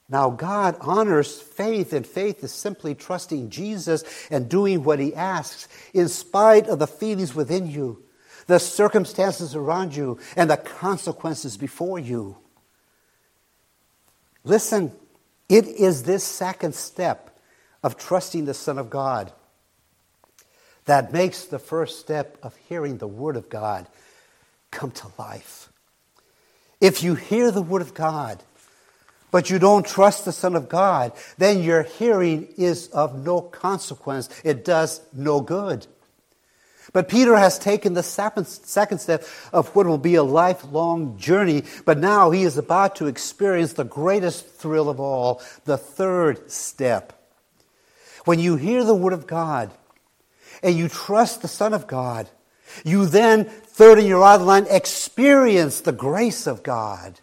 Now, 0.07 0.29
God 0.29 0.77
honors 0.81 1.41
faith, 1.41 1.91
and 1.91 2.05
faith 2.05 2.43
is 2.43 2.51
simply 2.51 2.93
trusting 2.93 3.49
Jesus 3.49 4.03
and 4.29 4.47
doing 4.47 4.83
what 4.83 4.99
he 4.99 5.15
asks 5.15 5.67
in 5.93 6.09
spite 6.09 6.67
of 6.67 6.77
the 6.77 6.87
feelings 6.87 7.33
within 7.33 7.67
you, 7.67 8.03
the 8.45 8.59
circumstances 8.59 9.55
around 9.55 9.95
you, 9.95 10.19
and 10.35 10.49
the 10.49 10.57
consequences 10.57 11.57
before 11.57 11.97
you. 11.97 12.37
Listen, 14.43 14.91
it 15.49 15.67
is 15.67 16.03
this 16.03 16.23
second 16.23 16.75
step 16.75 17.39
of 17.81 17.97
trusting 17.97 18.45
the 18.45 18.53
Son 18.53 18.77
of 18.77 18.91
God 18.91 19.31
that 20.85 21.11
makes 21.11 21.45
the 21.45 21.59
first 21.59 21.99
step 21.99 22.37
of 22.43 22.55
hearing 22.69 22.99
the 22.99 23.07
Word 23.07 23.35
of 23.35 23.49
God 23.49 23.87
come 24.69 24.91
to 24.91 25.07
life. 25.17 25.69
If 26.79 27.01
you 27.01 27.15
hear 27.15 27.49
the 27.49 27.61
Word 27.61 27.81
of 27.81 27.95
God, 27.95 28.43
but 29.35 29.49
you 29.49 29.59
don't 29.59 29.85
trust 29.85 30.23
the 30.23 30.31
Son 30.31 30.55
of 30.55 30.69
God, 30.69 31.11
then 31.37 31.61
your 31.61 31.83
hearing 31.83 32.47
is 32.55 32.87
of 32.93 33.25
no 33.25 33.41
consequence. 33.41 34.29
It 34.45 34.63
does 34.63 35.01
no 35.11 35.41
good. 35.41 35.85
But 36.93 37.09
Peter 37.09 37.35
has 37.35 37.59
taken 37.59 37.95
the 37.95 38.01
second 38.01 38.45
step 38.45 39.25
of 39.51 39.75
what 39.75 39.87
will 39.87 39.97
be 39.97 40.15
a 40.15 40.23
lifelong 40.23 41.17
journey, 41.17 41.65
but 41.83 41.97
now 41.97 42.31
he 42.31 42.43
is 42.43 42.57
about 42.57 42.95
to 42.95 43.07
experience 43.07 43.73
the 43.73 43.83
greatest 43.83 44.47
thrill 44.47 44.87
of 44.87 45.01
all, 45.01 45.41
the 45.65 45.77
third 45.77 46.49
step. 46.49 47.11
When 48.23 48.39
you 48.39 48.55
hear 48.55 48.85
the 48.85 48.95
Word 48.95 49.11
of 49.11 49.27
God 49.27 49.69
and 50.63 50.77
you 50.77 50.87
trust 50.87 51.41
the 51.41 51.49
Son 51.49 51.73
of 51.73 51.87
God, 51.87 52.29
you 52.85 53.05
then, 53.05 53.43
third 53.43 53.99
in 53.99 54.05
your 54.05 54.23
outline, 54.23 54.65
experience 54.69 55.81
the 55.81 55.91
grace 55.91 56.47
of 56.47 56.63
God. 56.63 57.19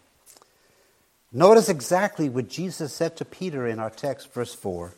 Notice 1.33 1.67
exactly 1.67 2.29
what 2.29 2.47
Jesus 2.47 2.93
said 2.93 3.17
to 3.17 3.25
Peter 3.25 3.65
in 3.65 3.79
our 3.79 3.89
text, 3.89 4.31
verse 4.31 4.53
4 4.53 4.93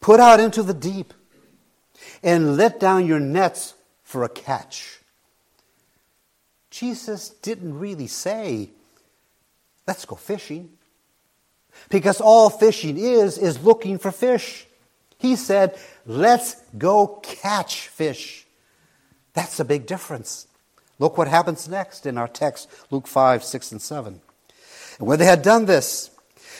Put 0.00 0.18
out 0.18 0.40
into 0.40 0.64
the 0.64 0.74
deep 0.74 1.14
and 2.24 2.56
let 2.56 2.80
down 2.80 3.06
your 3.06 3.20
nets 3.20 3.74
for 4.02 4.24
a 4.24 4.28
catch. 4.28 4.98
Jesus 6.70 7.28
didn't 7.28 7.78
really 7.78 8.08
say, 8.08 8.70
let's 9.86 10.04
go 10.04 10.16
fishing. 10.16 10.70
Because 11.88 12.20
all 12.20 12.50
fishing 12.50 12.98
is, 12.98 13.38
is 13.38 13.62
looking 13.62 13.98
for 13.98 14.10
fish. 14.10 14.66
He 15.18 15.36
said, 15.36 15.78
let's 16.04 16.56
go 16.76 17.20
catch 17.22 17.88
fish. 17.88 18.46
That's 19.34 19.60
a 19.60 19.64
big 19.64 19.86
difference. 19.86 20.48
Look 20.98 21.16
what 21.16 21.28
happens 21.28 21.68
next 21.68 22.06
in 22.06 22.18
our 22.18 22.28
text, 22.28 22.68
Luke 22.90 23.06
5, 23.06 23.44
6, 23.44 23.72
and 23.72 23.80
7. 23.80 24.20
And 24.98 25.08
when 25.08 25.18
they 25.18 25.24
had 25.24 25.42
done 25.42 25.66
this, 25.66 26.10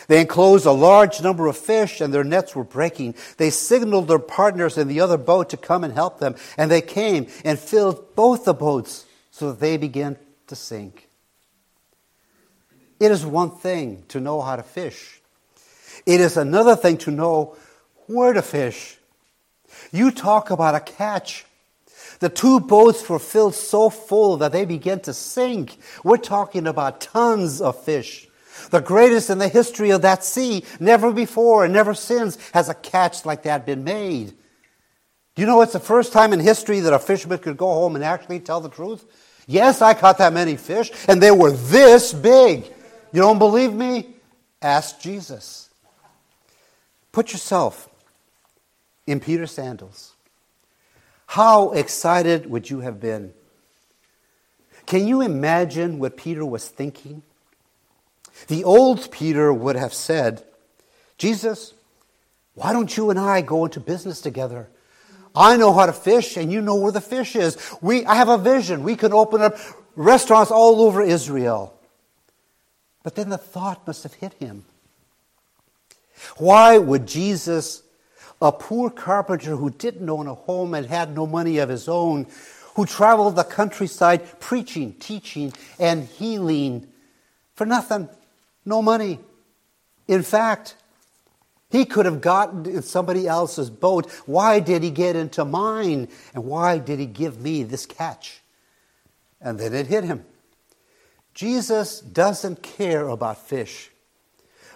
they 0.08 0.20
enclosed 0.20 0.66
a 0.66 0.72
large 0.72 1.20
number 1.22 1.46
of 1.46 1.56
fish, 1.56 2.00
and 2.00 2.12
their 2.12 2.24
nets 2.24 2.56
were 2.56 2.64
breaking. 2.64 3.14
They 3.36 3.50
signaled 3.50 4.08
their 4.08 4.18
partners 4.18 4.76
in 4.76 4.88
the 4.88 5.00
other 5.00 5.16
boat 5.16 5.50
to 5.50 5.56
come 5.56 5.84
and 5.84 5.94
help 5.94 6.18
them, 6.18 6.34
and 6.56 6.70
they 6.70 6.80
came 6.80 7.28
and 7.44 7.58
filled 7.58 8.14
both 8.16 8.44
the 8.44 8.54
boats 8.54 9.06
so 9.30 9.50
that 9.50 9.60
they 9.60 9.76
began 9.76 10.16
to 10.48 10.56
sink. 10.56 11.08
It 12.98 13.10
is 13.10 13.24
one 13.24 13.50
thing 13.50 14.04
to 14.08 14.20
know 14.20 14.40
how 14.40 14.56
to 14.56 14.62
fish, 14.62 15.20
it 16.06 16.20
is 16.20 16.36
another 16.36 16.76
thing 16.76 16.98
to 16.98 17.10
know 17.10 17.56
where 18.06 18.32
to 18.32 18.42
fish. 18.42 18.98
You 19.90 20.10
talk 20.10 20.50
about 20.50 20.74
a 20.74 20.80
catch. 20.80 21.46
The 22.22 22.28
two 22.28 22.60
boats 22.60 23.08
were 23.08 23.18
filled 23.18 23.56
so 23.56 23.90
full 23.90 24.36
that 24.36 24.52
they 24.52 24.64
began 24.64 25.00
to 25.00 25.12
sink. 25.12 25.76
We're 26.04 26.18
talking 26.18 26.68
about 26.68 27.00
tons 27.00 27.60
of 27.60 27.82
fish. 27.82 28.28
The 28.70 28.80
greatest 28.80 29.28
in 29.28 29.38
the 29.38 29.48
history 29.48 29.90
of 29.90 30.02
that 30.02 30.22
sea. 30.22 30.62
Never 30.78 31.10
before 31.10 31.64
and 31.64 31.74
never 31.74 31.94
since 31.94 32.38
has 32.52 32.68
a 32.68 32.74
catch 32.74 33.26
like 33.26 33.42
that 33.42 33.66
been 33.66 33.82
made. 33.82 34.34
Do 35.34 35.42
you 35.42 35.46
know 35.46 35.62
it's 35.62 35.72
the 35.72 35.80
first 35.80 36.12
time 36.12 36.32
in 36.32 36.38
history 36.38 36.78
that 36.78 36.92
a 36.92 37.00
fisherman 37.00 37.38
could 37.38 37.56
go 37.56 37.66
home 37.66 37.96
and 37.96 38.04
actually 38.04 38.38
tell 38.38 38.60
the 38.60 38.68
truth? 38.68 39.04
Yes, 39.48 39.82
I 39.82 39.92
caught 39.92 40.18
that 40.18 40.32
many 40.32 40.54
fish, 40.54 40.92
and 41.08 41.20
they 41.20 41.32
were 41.32 41.50
this 41.50 42.12
big. 42.12 42.66
You 43.12 43.20
don't 43.20 43.40
believe 43.40 43.72
me? 43.72 44.14
Ask 44.62 45.00
Jesus. 45.00 45.70
Put 47.10 47.32
yourself 47.32 47.88
in 49.08 49.18
Peter's 49.18 49.50
sandals. 49.50 50.11
How 51.32 51.70
excited 51.70 52.50
would 52.50 52.68
you 52.68 52.80
have 52.80 53.00
been? 53.00 53.32
Can 54.84 55.08
you 55.08 55.22
imagine 55.22 55.98
what 55.98 56.18
Peter 56.18 56.44
was 56.44 56.68
thinking? 56.68 57.22
The 58.48 58.64
old 58.64 59.10
Peter 59.10 59.50
would 59.50 59.74
have 59.74 59.94
said, 59.94 60.44
Jesus, 61.16 61.72
why 62.52 62.74
don't 62.74 62.94
you 62.94 63.08
and 63.08 63.18
I 63.18 63.40
go 63.40 63.64
into 63.64 63.80
business 63.80 64.20
together? 64.20 64.68
I 65.34 65.56
know 65.56 65.72
how 65.72 65.86
to 65.86 65.94
fish 65.94 66.36
and 66.36 66.52
you 66.52 66.60
know 66.60 66.74
where 66.74 66.92
the 66.92 67.00
fish 67.00 67.34
is. 67.34 67.56
We, 67.80 68.04
I 68.04 68.16
have 68.16 68.28
a 68.28 68.36
vision. 68.36 68.82
We 68.82 68.94
can 68.94 69.14
open 69.14 69.40
up 69.40 69.56
restaurants 69.96 70.50
all 70.50 70.82
over 70.82 71.00
Israel. 71.00 71.72
But 73.04 73.14
then 73.14 73.30
the 73.30 73.38
thought 73.38 73.86
must 73.86 74.02
have 74.02 74.12
hit 74.12 74.34
him. 74.34 74.66
Why 76.36 76.76
would 76.76 77.06
Jesus, 77.06 77.82
a 78.42 78.50
poor 78.50 78.90
carpenter 78.90 79.54
who 79.56 79.70
didn't 79.70 80.10
own 80.10 80.26
a 80.26 80.34
home 80.34 80.74
and 80.74 80.86
had 80.86 81.14
no 81.14 81.26
money 81.26 81.58
of 81.58 81.68
his 81.68 81.88
own, 81.88 82.26
who 82.74 82.84
traveled 82.84 83.36
the 83.36 83.44
countryside 83.44 84.40
preaching, 84.40 84.94
teaching, 84.94 85.52
and 85.78 86.04
healing 86.04 86.88
for 87.54 87.64
nothing, 87.64 88.08
no 88.64 88.82
money. 88.82 89.20
In 90.08 90.22
fact, 90.22 90.74
he 91.70 91.84
could 91.84 92.04
have 92.04 92.20
gotten 92.20 92.66
in 92.66 92.82
somebody 92.82 93.28
else's 93.28 93.70
boat. 93.70 94.10
Why 94.26 94.58
did 94.58 94.82
he 94.82 94.90
get 94.90 95.14
into 95.14 95.44
mine? 95.44 96.08
And 96.34 96.44
why 96.44 96.78
did 96.78 96.98
he 96.98 97.06
give 97.06 97.40
me 97.40 97.62
this 97.62 97.86
catch? 97.86 98.42
And 99.40 99.58
then 99.58 99.72
it 99.72 99.86
hit 99.86 100.04
him. 100.04 100.24
Jesus 101.32 102.00
doesn't 102.00 102.62
care 102.62 103.08
about 103.08 103.46
fish 103.46 103.90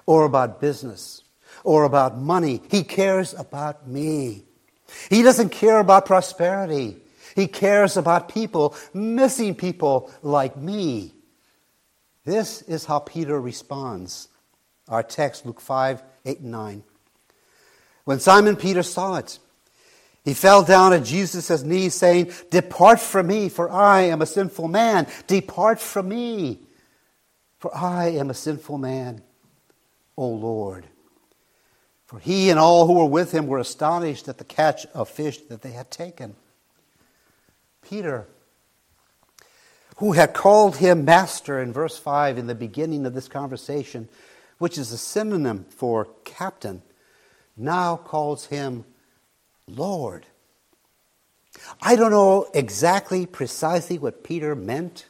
or 0.07 0.25
about 0.25 0.61
business 0.61 1.23
or 1.67 1.83
about 1.83 2.17
money. 2.17 2.63
He 2.71 2.85
cares 2.85 3.35
about 3.35 3.89
me. 3.89 4.45
He 5.11 5.23
doesn't 5.23 5.49
care 5.49 5.81
about 5.81 6.07
prosperity. 6.07 6.97
He 7.35 7.49
cares 7.49 7.97
about 7.97 8.29
people, 8.29 8.77
missing 8.95 9.57
people 9.57 10.13
like 10.23 10.57
me. 10.57 11.13
This 12.25 12.63
is 12.63 12.85
how 12.85 13.01
Peter 13.01 13.39
responds. 13.41 14.29
Our 14.89 15.03
text, 15.03 15.45
Luke 15.45 15.61
5 15.61 16.03
8 16.25 16.39
and 16.39 16.51
9. 16.53 16.85
When 18.05 18.21
Simon 18.21 18.55
Peter 18.55 18.85
saw 18.85 19.17
it, 19.17 19.41
he 20.25 20.35
fell 20.35 20.63
down 20.63 20.93
at 20.93 21.05
Jesus' 21.05 21.65
knees, 21.65 21.95
saying, 21.95 22.31
Depart 22.51 23.01
from 23.01 23.27
me, 23.27 23.49
for 23.49 23.71
I 23.71 24.03
am 24.03 24.23
a 24.23 24.27
sinful 24.27 24.69
man. 24.69 25.09
Depart 25.27 25.81
from 25.81 26.09
me, 26.09 26.61
for 27.59 27.77
I 27.77 28.11
am 28.11 28.31
a 28.31 28.35
sinful 28.35 28.79
man, 28.79 29.23
O 30.17 30.29
Lord. 30.29 30.87
For 32.07 32.19
he 32.19 32.51
and 32.51 32.59
all 32.59 32.87
who 32.87 32.95
were 32.95 33.05
with 33.05 33.33
him 33.33 33.47
were 33.47 33.59
astonished 33.59 34.29
at 34.29 34.39
the 34.39 34.45
catch 34.45 34.87
of 34.87 35.09
fish 35.09 35.39
that 35.49 35.63
they 35.63 35.73
had 35.73 35.91
taken. 35.91 36.37
Peter 37.83 38.27
who 39.97 40.13
had 40.13 40.35
called 40.35 40.77
him 40.77 41.05
master 41.05 41.61
in 41.61 41.73
verse 41.73 41.99
5 41.99 42.39
in 42.39 42.47
the 42.47 42.55
beginning 42.55 43.07
of 43.07 43.15
this 43.15 43.29
conversation, 43.29 44.09
which 44.59 44.79
is 44.79 44.93
a 44.93 44.99
synonym 44.99 45.65
for 45.71 46.09
captain, 46.25 46.83
now 47.57 47.97
calls 47.97 48.47
him 48.47 48.85
Lord. 49.67 50.27
I 51.81 51.97
don't 51.97 52.11
know 52.11 52.49
exactly 52.53 53.25
precisely 53.25 53.99
what 53.99 54.23
Peter 54.23 54.55
meant, 54.55 55.07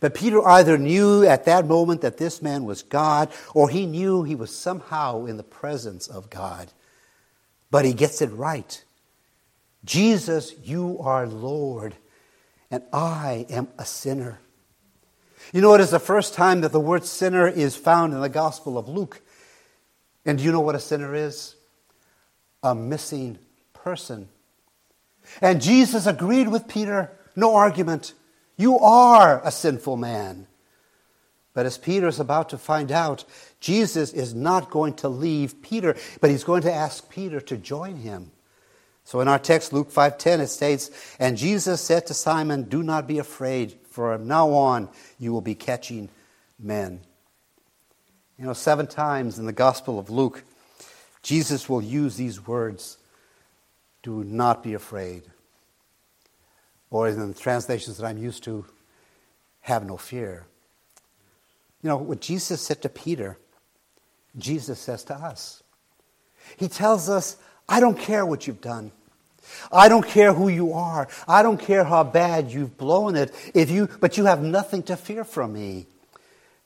But 0.00 0.14
Peter 0.14 0.46
either 0.46 0.78
knew 0.78 1.24
at 1.24 1.44
that 1.46 1.66
moment 1.66 2.02
that 2.02 2.18
this 2.18 2.40
man 2.40 2.64
was 2.64 2.82
God, 2.82 3.30
or 3.54 3.68
he 3.68 3.84
knew 3.84 4.22
he 4.22 4.34
was 4.34 4.54
somehow 4.54 5.24
in 5.24 5.36
the 5.36 5.42
presence 5.42 6.06
of 6.06 6.30
God. 6.30 6.72
But 7.70 7.84
he 7.84 7.92
gets 7.92 8.22
it 8.22 8.30
right. 8.32 8.84
Jesus, 9.84 10.54
you 10.62 10.98
are 11.00 11.26
Lord, 11.26 11.96
and 12.70 12.82
I 12.92 13.46
am 13.50 13.68
a 13.78 13.84
sinner. 13.84 14.40
You 15.52 15.62
know, 15.62 15.74
it 15.74 15.80
is 15.80 15.90
the 15.90 15.98
first 15.98 16.34
time 16.34 16.60
that 16.60 16.72
the 16.72 16.80
word 16.80 17.04
sinner 17.04 17.48
is 17.48 17.74
found 17.74 18.12
in 18.12 18.20
the 18.20 18.28
Gospel 18.28 18.76
of 18.78 18.88
Luke. 18.88 19.20
And 20.24 20.38
do 20.38 20.44
you 20.44 20.52
know 20.52 20.60
what 20.60 20.74
a 20.74 20.80
sinner 20.80 21.14
is? 21.14 21.56
A 22.62 22.74
missing 22.74 23.38
person. 23.72 24.28
And 25.40 25.62
Jesus 25.62 26.06
agreed 26.06 26.48
with 26.48 26.68
Peter, 26.68 27.12
no 27.34 27.54
argument. 27.54 28.12
You 28.58 28.78
are 28.80 29.40
a 29.42 29.50
sinful 29.50 29.96
man. 29.96 30.46
But 31.54 31.64
as 31.64 31.78
Peter 31.78 32.06
is 32.06 32.20
about 32.20 32.50
to 32.50 32.58
find 32.58 32.92
out, 32.92 33.24
Jesus 33.60 34.12
is 34.12 34.34
not 34.34 34.70
going 34.70 34.94
to 34.96 35.08
leave 35.08 35.62
Peter, 35.62 35.96
but 36.20 36.30
he's 36.30 36.44
going 36.44 36.62
to 36.62 36.72
ask 36.72 37.08
Peter 37.08 37.40
to 37.40 37.56
join 37.56 37.96
him. 37.96 38.30
So 39.04 39.20
in 39.20 39.28
our 39.28 39.38
text, 39.38 39.72
Luke 39.72 39.90
5:10, 39.90 40.40
it 40.40 40.48
states, 40.48 40.90
And 41.18 41.38
Jesus 41.38 41.80
said 41.80 42.06
to 42.08 42.14
Simon, 42.14 42.64
Do 42.64 42.82
not 42.82 43.06
be 43.06 43.18
afraid, 43.18 43.78
for 43.90 44.16
from 44.18 44.28
now 44.28 44.50
on 44.50 44.90
you 45.18 45.32
will 45.32 45.40
be 45.40 45.54
catching 45.54 46.10
men. 46.58 47.00
You 48.38 48.44
know, 48.44 48.52
seven 48.52 48.86
times 48.86 49.38
in 49.38 49.46
the 49.46 49.52
Gospel 49.52 49.98
of 49.98 50.10
Luke, 50.10 50.44
Jesus 51.22 51.68
will 51.68 51.82
use 51.82 52.16
these 52.16 52.46
words 52.46 52.98
do 54.02 54.24
not 54.24 54.62
be 54.62 54.74
afraid. 54.74 55.22
Or 56.90 57.08
in 57.08 57.28
the 57.28 57.34
translations 57.34 57.98
that 57.98 58.06
I'm 58.06 58.18
used 58.18 58.44
to, 58.44 58.64
have 59.60 59.84
no 59.84 59.96
fear. 59.96 60.46
You 61.82 61.88
know, 61.88 61.96
what 61.98 62.20
Jesus 62.20 62.60
said 62.60 62.82
to 62.82 62.88
Peter, 62.88 63.36
Jesus 64.36 64.78
says 64.78 65.04
to 65.04 65.14
us. 65.14 65.62
He 66.56 66.68
tells 66.68 67.08
us, 67.08 67.36
I 67.68 67.80
don't 67.80 67.98
care 67.98 68.24
what 68.24 68.46
you've 68.46 68.60
done. 68.60 68.92
I 69.70 69.88
don't 69.88 70.06
care 70.06 70.32
who 70.32 70.48
you 70.48 70.72
are. 70.72 71.08
I 71.26 71.42
don't 71.42 71.60
care 71.60 71.84
how 71.84 72.04
bad 72.04 72.50
you've 72.50 72.76
blown 72.76 73.16
it. 73.16 73.32
If 73.54 73.70
you, 73.70 73.88
but 74.00 74.16
you 74.16 74.24
have 74.24 74.42
nothing 74.42 74.82
to 74.84 74.96
fear 74.96 75.24
from 75.24 75.52
me. 75.52 75.86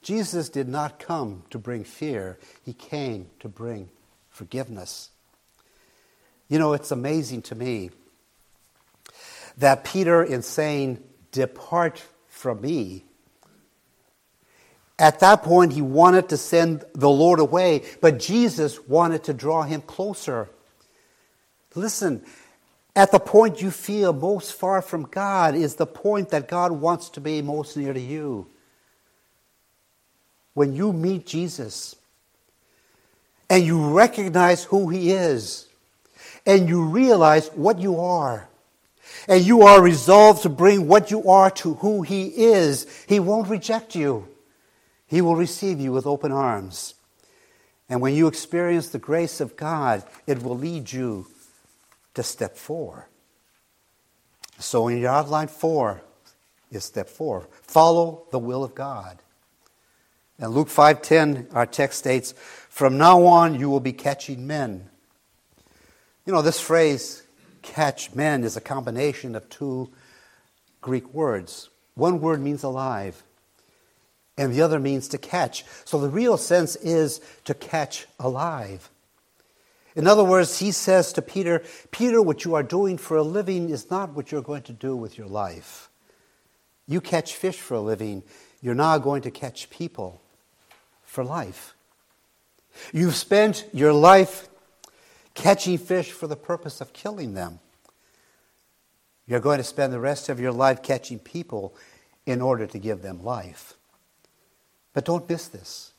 Jesus 0.02 0.48
did 0.48 0.68
not 0.68 0.98
come 0.98 1.44
to 1.50 1.58
bring 1.58 1.84
fear. 1.84 2.38
He 2.64 2.72
came 2.72 3.30
to 3.40 3.48
bring 3.48 3.88
forgiveness. 4.30 5.10
You 6.48 6.58
know, 6.58 6.72
it's 6.72 6.90
amazing 6.90 7.42
to 7.42 7.54
me 7.54 7.90
that 9.58 9.84
Peter, 9.84 10.22
in 10.22 10.42
saying, 10.42 11.02
Depart 11.30 12.02
from 12.28 12.60
me, 12.60 13.04
at 14.98 15.20
that 15.20 15.42
point 15.42 15.72
he 15.72 15.82
wanted 15.82 16.28
to 16.28 16.36
send 16.36 16.84
the 16.94 17.10
Lord 17.10 17.40
away, 17.40 17.82
but 18.00 18.18
Jesus 18.18 18.80
wanted 18.86 19.24
to 19.24 19.34
draw 19.34 19.62
him 19.62 19.80
closer. 19.82 20.48
Listen, 21.74 22.22
at 22.94 23.10
the 23.10 23.18
point 23.18 23.62
you 23.62 23.70
feel 23.70 24.12
most 24.12 24.52
far 24.52 24.82
from 24.82 25.04
God 25.04 25.54
is 25.54 25.76
the 25.76 25.86
point 25.86 26.28
that 26.28 26.46
God 26.46 26.72
wants 26.72 27.08
to 27.10 27.20
be 27.20 27.40
most 27.40 27.76
near 27.76 27.92
to 27.92 28.00
you. 28.00 28.46
When 30.54 30.74
you 30.74 30.92
meet 30.92 31.26
Jesus 31.26 31.96
and 33.48 33.64
you 33.64 33.94
recognize 33.94 34.64
who 34.64 34.90
He 34.90 35.12
is 35.12 35.66
and 36.44 36.68
you 36.68 36.84
realize 36.84 37.48
what 37.48 37.78
you 37.78 37.98
are 37.98 38.48
and 39.28 39.44
you 39.44 39.62
are 39.62 39.82
resolved 39.82 40.42
to 40.42 40.48
bring 40.48 40.88
what 40.88 41.10
you 41.10 41.28
are 41.28 41.50
to 41.50 41.74
who 41.74 42.02
He 42.02 42.28
is, 42.28 42.86
He 43.06 43.20
won't 43.20 43.48
reject 43.48 43.94
you. 43.94 44.28
He 45.06 45.20
will 45.20 45.36
receive 45.36 45.80
you 45.80 45.92
with 45.92 46.06
open 46.06 46.32
arms. 46.32 46.94
And 47.88 48.00
when 48.00 48.14
you 48.14 48.26
experience 48.26 48.88
the 48.88 48.98
grace 48.98 49.40
of 49.40 49.56
God, 49.56 50.02
it 50.26 50.42
will 50.42 50.56
lead 50.56 50.90
you 50.90 51.26
to 52.14 52.22
step 52.22 52.56
four. 52.56 53.08
So 54.58 54.88
in 54.88 54.98
your 54.98 55.10
outline 55.10 55.48
four 55.48 56.02
is 56.70 56.84
step 56.84 57.08
four. 57.08 57.48
Follow 57.62 58.24
the 58.30 58.38
will 58.38 58.64
of 58.64 58.74
God. 58.74 59.18
And 60.38 60.52
Luke 60.52 60.68
5:10, 60.68 61.48
our 61.52 61.66
text 61.66 61.98
states, 61.98 62.32
"From 62.68 62.96
now 62.96 63.24
on 63.26 63.54
you 63.54 63.68
will 63.68 63.80
be 63.80 63.92
catching 63.92 64.46
men." 64.46 64.88
You 66.24 66.32
know, 66.32 66.42
this 66.42 66.60
phrase, 66.60 67.21
catch 67.62 68.14
men, 68.14 68.44
is 68.44 68.56
a 68.56 68.60
combination 68.60 69.34
of 69.34 69.48
two 69.48 69.90
Greek 70.80 71.12
words. 71.14 71.68
One 71.94 72.20
word 72.20 72.40
means 72.40 72.62
alive, 72.62 73.22
and 74.36 74.52
the 74.52 74.62
other 74.62 74.78
means 74.78 75.08
to 75.08 75.18
catch. 75.18 75.64
So 75.84 75.98
the 75.98 76.08
real 76.08 76.36
sense 76.36 76.76
is 76.76 77.20
to 77.44 77.54
catch 77.54 78.06
alive. 78.18 78.88
In 79.94 80.06
other 80.06 80.24
words, 80.24 80.58
he 80.58 80.72
says 80.72 81.12
to 81.12 81.22
Peter, 81.22 81.62
Peter, 81.90 82.22
what 82.22 82.44
you 82.44 82.54
are 82.54 82.62
doing 82.62 82.96
for 82.96 83.16
a 83.16 83.22
living 83.22 83.68
is 83.68 83.90
not 83.90 84.10
what 84.10 84.32
you're 84.32 84.42
going 84.42 84.62
to 84.62 84.72
do 84.72 84.96
with 84.96 85.18
your 85.18 85.26
life. 85.26 85.90
You 86.88 87.00
catch 87.00 87.34
fish 87.34 87.56
for 87.56 87.74
a 87.74 87.80
living, 87.80 88.22
you're 88.62 88.74
now 88.74 88.98
going 88.98 89.22
to 89.22 89.30
catch 89.30 89.68
people 89.70 90.20
for 91.04 91.22
life. 91.22 91.74
You've 92.92 93.16
spent 93.16 93.66
your 93.74 93.92
life 93.92 94.48
catching 95.34 95.78
fish 95.78 96.10
for 96.10 96.26
the 96.26 96.36
purpose 96.36 96.80
of 96.80 96.92
killing 96.92 97.34
them. 97.34 97.60
You're 99.26 99.40
going 99.40 99.58
to 99.58 99.64
spend 99.64 99.92
the 99.92 100.00
rest 100.00 100.28
of 100.28 100.40
your 100.40 100.52
life 100.52 100.82
catching 100.82 101.18
people 101.18 101.74
in 102.26 102.40
order 102.40 102.66
to 102.66 102.78
give 102.78 103.02
them 103.02 103.24
life. 103.24 103.74
But 104.92 105.04
don't 105.04 105.28
miss 105.28 105.48
this. 105.48 105.92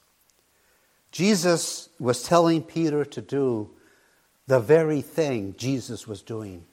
Jesus 1.12 1.90
was 2.00 2.24
telling 2.24 2.64
Peter 2.64 3.06
to 3.06 3.22
do 3.22 3.70
the 4.48 4.60
very 4.60 5.02
thing 5.02 5.56
Jesus 5.58 6.08
was 6.08 6.22
doing. 6.22 6.66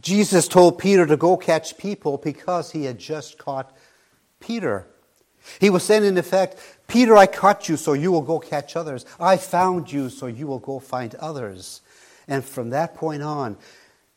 Jesus 0.00 0.48
told 0.48 0.78
Peter 0.78 1.06
to 1.06 1.16
go 1.16 1.36
catch 1.36 1.76
people 1.76 2.16
because 2.16 2.72
he 2.72 2.84
had 2.84 2.98
just 2.98 3.38
caught 3.38 3.76
Peter. 4.40 4.86
He 5.60 5.70
was 5.70 5.82
saying, 5.82 6.04
in 6.04 6.18
effect, 6.18 6.58
Peter, 6.88 7.16
I 7.16 7.26
caught 7.26 7.68
you 7.68 7.76
so 7.76 7.92
you 7.92 8.10
will 8.10 8.22
go 8.22 8.38
catch 8.38 8.74
others. 8.74 9.04
I 9.20 9.36
found 9.36 9.92
you 9.92 10.08
so 10.08 10.26
you 10.26 10.46
will 10.46 10.58
go 10.58 10.80
find 10.80 11.14
others. 11.16 11.82
And 12.26 12.44
from 12.44 12.70
that 12.70 12.94
point 12.94 13.22
on, 13.22 13.58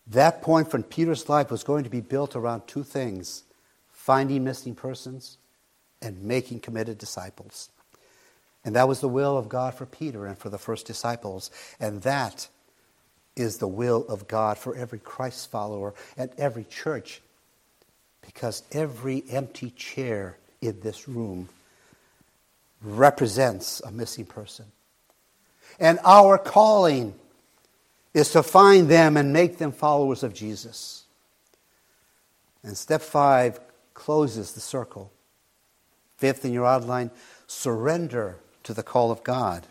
that 0.08 0.42
point 0.42 0.72
from 0.72 0.84
Peter's 0.84 1.30
life 1.30 1.52
was 1.52 1.64
going 1.64 1.84
to 1.84 1.90
be 1.90 2.02
built 2.02 2.36
around 2.36 2.68
two 2.68 2.84
things 2.84 3.44
finding 3.92 4.44
missing 4.44 4.74
persons 4.74 5.38
and 6.02 6.24
making 6.24 6.60
committed 6.60 6.98
disciples. 6.98 7.70
And 8.66 8.76
that 8.76 8.88
was 8.88 9.00
the 9.00 9.08
will 9.08 9.38
of 9.38 9.50
God 9.50 9.76
for 9.76 9.86
Peter 9.86 10.26
and 10.26 10.38
for 10.38 10.50
the 10.50 10.58
first 10.58 10.88
disciples. 10.88 11.52
And 11.80 12.02
that 12.02 12.48
is 13.36 13.58
the 13.58 13.68
will 13.68 14.06
of 14.08 14.28
God 14.28 14.58
for 14.58 14.76
every 14.76 15.00
Christ 15.00 15.52
follower 15.52 15.94
and 16.18 16.32
every 16.38 16.64
church. 16.64 17.22
Because 18.22 18.64
every 18.72 19.24
empty 19.30 19.72
chair 19.72 20.38
in 20.62 20.80
this 20.82 21.08
room 21.08 21.50
represents 22.82 23.82
a 23.82 23.92
missing 23.92 24.26
person. 24.26 24.66
And 25.80 26.00
our 26.04 26.38
calling 26.38 27.14
is 28.14 28.32
to 28.32 28.44
find 28.44 28.90
them 28.90 29.18
and 29.18 29.32
make 29.32 29.58
them 29.58 29.72
followers 29.72 30.24
of 30.24 30.34
Jesus. 30.34 31.06
And 32.64 32.78
step 32.78 33.02
five 33.02 33.60
closes 33.94 34.54
the 34.54 34.60
circle. 34.60 35.12
Fifth 36.18 36.46
in 36.46 36.54
your 36.54 36.66
outline, 36.66 37.12
surrender 37.48 38.38
to 38.64 38.74
the 38.74 38.84
call 38.84 39.12
of 39.12 39.24
God. 39.24 39.66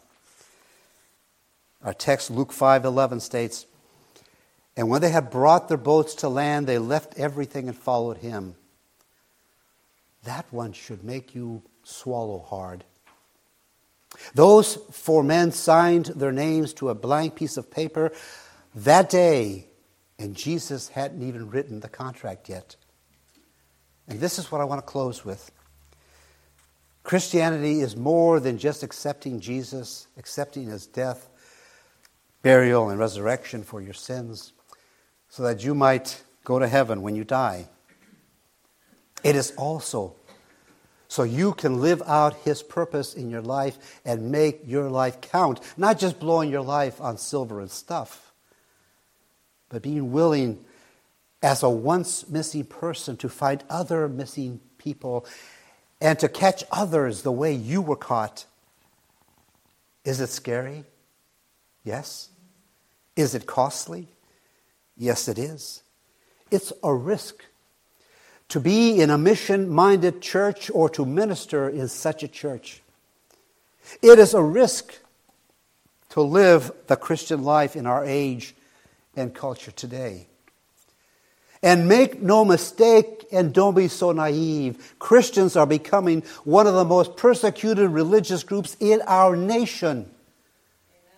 Our 1.85 1.95
text, 1.95 2.31
Luke 2.31 2.53
5:11, 2.53 3.21
states, 3.21 3.67
"And 4.77 4.89
when 4.89 5.01
they 5.01 5.11
had 5.11 5.31
brought 5.31 5.69
their 5.69 5.77
boats 5.77 6.15
to 6.17 6.29
land, 6.29 6.67
they 6.67 6.79
left 6.79 7.15
everything 7.17 7.69
and 7.69 7.79
followed 7.79 8.19
him." 8.19 8.57
That 10.25 10.47
one 10.53 10.73
should 10.73 11.05
make 11.05 11.35
you 11.35 11.63
swallow 11.85 12.41
hard. 12.41 12.85
Those 14.35 14.77
four 14.93 15.23
men 15.23 15.53
signed 15.53 16.07
their 16.07 16.33
names 16.33 16.73
to 16.75 16.89
a 16.89 16.95
blank 16.95 17.35
piece 17.35 17.57
of 17.57 17.71
paper 17.71 18.13
that 18.75 19.11
day, 19.11 19.67
and 20.19 20.37
Jesus 20.37 20.89
hadn't 20.89 21.23
even 21.23 21.51
written 21.51 21.81
the 21.81 21.89
contract 21.89 22.49
yet. 22.49 22.77
And 24.09 24.21
this 24.21 24.39
is 24.39 24.51
what 24.51 24.61
I 24.61 24.65
want 24.65 24.81
to 24.81 24.87
close 24.87 25.25
with. 25.25 25.51
Christianity 27.03 27.81
is 27.81 27.97
more 27.97 28.41
than 28.41 28.59
just 28.59 28.83
accepting 28.83 29.41
Jesus, 29.41 30.07
accepting 30.17 30.67
his 30.67 30.87
death, 30.87 31.29
burial, 32.43 32.91
and 32.91 32.99
resurrection 32.99 33.63
for 33.63 33.81
your 33.81 33.95
sins, 33.95 34.53
so 35.29 35.43
that 35.45 35.65
you 35.65 35.75
might 35.75 36.23
go 36.45 36.59
to 36.59 36.69
heaven 36.69 37.03
when 37.03 37.17
you 37.17 37.25
die. 37.25 37.69
It 39.23 39.37
is 39.37 39.53
also 39.57 40.15
so 41.11 41.25
you 41.25 41.53
can 41.55 41.81
live 41.81 42.01
out 42.07 42.37
his 42.45 42.63
purpose 42.63 43.15
in 43.15 43.31
your 43.31 43.43
life 43.43 44.01
and 44.05 44.31
make 44.31 44.61
your 44.65 44.89
life 44.89 45.21
count, 45.21 45.59
not 45.77 45.99
just 45.99 46.21
blowing 46.21 46.49
your 46.49 46.61
life 46.61 47.01
on 47.01 47.19
silver 47.19 47.59
and 47.59 47.69
stuff, 47.69 48.33
but 49.71 49.83
being 49.83 50.13
willing 50.13 50.65
as 51.43 51.65
a 51.65 51.69
once 51.69 52.29
missing 52.29 52.65
person 52.65 53.17
to 53.17 53.29
find 53.29 53.65
other 53.69 54.09
missing 54.09 54.61
people 54.79 55.27
and 56.01 56.17
to 56.21 56.29
catch 56.29 56.63
others 56.71 57.23
the 57.23 57.33
way 57.33 57.53
you 57.53 57.83
were 57.83 57.97
caught. 57.97 58.45
Is 60.05 60.21
it 60.21 60.29
scary? 60.29 60.85
Yes. 61.83 62.29
Is 63.17 63.35
it 63.35 63.47
costly? 63.47 64.07
Yes, 64.97 65.27
it 65.27 65.41
is. 65.41 65.83
It's 66.53 66.73
a 66.85 66.95
risk. 66.95 67.47
To 68.51 68.61
be 68.61 69.01
in 69.01 69.11
a 69.11 69.19
mission 69.19 69.69
minded 69.69 70.21
church 70.21 70.71
or 70.73 70.89
to 70.91 71.05
minister 71.05 71.69
in 71.69 71.89
such 71.89 72.23
a 72.23 72.29
church. 72.29 72.83
It 74.03 74.19
is 74.19 74.35
a 74.35 74.43
risk 74.43 74.95
to 76.11 76.23
live 76.23 76.73
the 76.87 76.97
Christian 76.97 77.43
life 77.45 77.77
in 77.77 77.87
our 77.87 78.05
age 78.05 78.55
and 79.17 79.35
culture 79.35 79.71
today. 79.71 80.27
And 81.63 81.89
make 81.89 82.23
no 82.23 82.45
mistake 82.45 83.27
and 83.31 83.53
don't 83.53 83.75
be 83.75 83.89
so 83.89 84.13
naive. 84.13 84.95
Christians 84.99 85.57
are 85.57 85.67
becoming 85.67 86.23
one 86.45 86.67
of 86.67 86.75
the 86.75 86.85
most 86.85 87.17
persecuted 87.17 87.91
religious 87.91 88.43
groups 88.43 88.77
in 88.81 89.03
our 89.07 89.37
nation. 89.37 90.11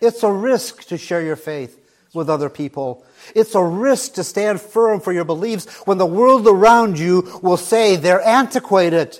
It's 0.01 0.21
a 0.21 0.31
risk 0.31 0.83
to 0.87 0.97
share 0.97 1.23
your 1.23 1.37
faith 1.37 1.79
with 2.13 2.29
other 2.29 2.49
people. 2.49 3.05
It's 3.35 3.55
a 3.55 3.63
risk 3.63 4.13
to 4.13 4.23
stand 4.23 4.61
firm 4.61 4.99
for 4.99 5.11
your 5.11 5.25
beliefs 5.25 5.65
when 5.85 5.97
the 5.97 6.05
world 6.05 6.47
around 6.47 6.99
you 6.99 7.39
will 7.41 7.57
say 7.57 7.95
they're 7.95 8.21
antiquated. 8.21 9.19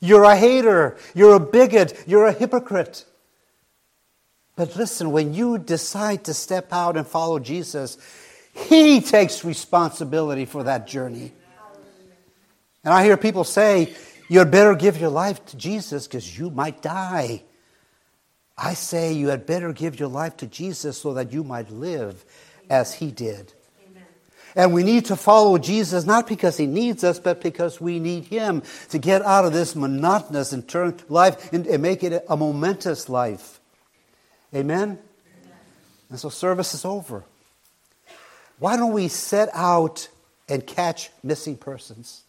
You're 0.00 0.24
a 0.24 0.36
hater. 0.36 0.96
You're 1.14 1.34
a 1.34 1.40
bigot. 1.40 2.04
You're 2.06 2.26
a 2.26 2.32
hypocrite. 2.32 3.04
But 4.56 4.74
listen, 4.76 5.12
when 5.12 5.34
you 5.34 5.58
decide 5.58 6.24
to 6.24 6.34
step 6.34 6.72
out 6.72 6.96
and 6.96 7.06
follow 7.06 7.38
Jesus, 7.38 7.98
He 8.54 9.00
takes 9.00 9.44
responsibility 9.44 10.46
for 10.46 10.64
that 10.64 10.86
journey. 10.86 11.32
And 12.82 12.94
I 12.94 13.04
hear 13.04 13.16
people 13.16 13.44
say, 13.44 13.94
you'd 14.28 14.50
better 14.50 14.74
give 14.74 14.98
your 14.98 15.10
life 15.10 15.44
to 15.46 15.56
Jesus 15.56 16.06
because 16.06 16.38
you 16.38 16.50
might 16.50 16.80
die. 16.80 17.42
I 18.58 18.74
say 18.74 19.12
you 19.12 19.28
had 19.28 19.46
better 19.46 19.72
give 19.72 20.00
your 20.00 20.08
life 20.08 20.36
to 20.38 20.46
Jesus 20.46 20.98
so 20.98 21.14
that 21.14 21.32
you 21.32 21.44
might 21.44 21.70
live 21.70 22.24
as 22.70 22.94
He 22.94 23.10
did. 23.10 23.52
And 24.56 24.72
we 24.72 24.82
need 24.82 25.04
to 25.06 25.16
follow 25.16 25.58
Jesus 25.58 26.06
not 26.06 26.26
because 26.26 26.56
he 26.56 26.66
needs 26.66 27.04
us, 27.04 27.18
but 27.18 27.42
because 27.42 27.78
we 27.78 28.00
need 28.00 28.24
him 28.24 28.62
to 28.88 28.98
get 28.98 29.20
out 29.20 29.44
of 29.44 29.52
this 29.52 29.76
monotonous 29.76 30.50
and 30.52 30.66
turn 30.66 30.98
life 31.10 31.52
and 31.52 31.66
make 31.82 32.02
it 32.02 32.24
a 32.26 32.36
momentous 32.38 33.10
life. 33.10 33.60
Amen? 34.54 34.82
Amen? 34.82 34.98
And 36.08 36.18
so 36.18 36.30
service 36.30 36.72
is 36.72 36.86
over. 36.86 37.24
Why 38.58 38.78
don't 38.78 38.94
we 38.94 39.08
set 39.08 39.50
out 39.52 40.08
and 40.48 40.66
catch 40.66 41.10
missing 41.22 41.58
persons? 41.58 42.22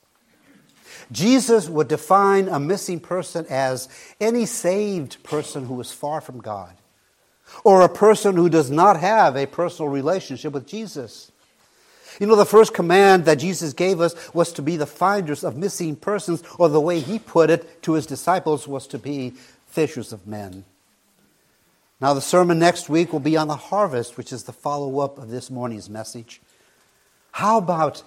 Jesus 1.12 1.70
would 1.70 1.88
define 1.88 2.48
a 2.48 2.60
missing 2.60 3.00
person 3.00 3.46
as 3.50 3.90
any 4.20 4.46
saved 4.46 5.24
person 5.24 5.66
who 5.66 5.80
is 5.80 5.92
far 5.92 6.22
from 6.22 6.40
God, 6.40 6.76
or 7.64 7.82
a 7.82 7.90
person 7.90 8.36
who 8.36 8.50
does 8.50 8.70
not 8.70 9.00
have 9.00 9.36
a 9.36 9.46
personal 9.46 9.90
relationship 9.90 10.54
with 10.54 10.68
Jesus. 10.68 11.32
You 12.20 12.28
know, 12.28 12.36
the 12.36 12.46
first 12.46 12.74
command 12.74 13.26
that 13.26 13.36
Jesus 13.36 13.74
gave 13.74 14.02
us 14.02 14.34
was 14.34 14.52
to 14.54 14.62
be 14.62 14.76
the 14.76 14.88
finders 14.88 15.44
of 15.44 15.56
missing 15.56 15.96
persons, 15.96 16.44
or 16.58 16.68
the 16.70 16.82
way 16.82 17.00
he 17.00 17.20
put 17.20 17.50
it 17.50 17.84
to 17.84 17.94
his 17.94 18.06
disciples 18.06 18.68
was 18.68 18.88
to 18.88 18.98
be 18.98 19.34
fishers 19.68 20.12
of 20.12 20.26
men. 20.26 20.66
Now, 22.00 22.14
the 22.14 22.22
sermon 22.22 22.60
next 22.60 22.90
week 22.90 23.12
will 23.12 23.20
be 23.20 23.38
on 23.38 23.48
the 23.48 23.56
harvest, 23.56 24.18
which 24.18 24.32
is 24.32 24.44
the 24.44 24.54
follow 24.54 25.00
up 25.00 25.18
of 25.18 25.30
this 25.30 25.50
morning's 25.50 25.90
message. 25.90 26.42
How 27.32 27.58
about 27.58 28.04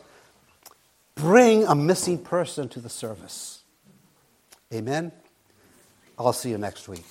bring 1.21 1.65
a 1.65 1.75
missing 1.75 2.19
person 2.19 2.69
to 2.71 2.81
the 2.81 2.89
service? 2.89 3.63
Amen? 4.73 5.13
I'll 6.19 6.33
see 6.33 6.51
you 6.51 6.59
next 6.59 6.89
week. 6.89 7.05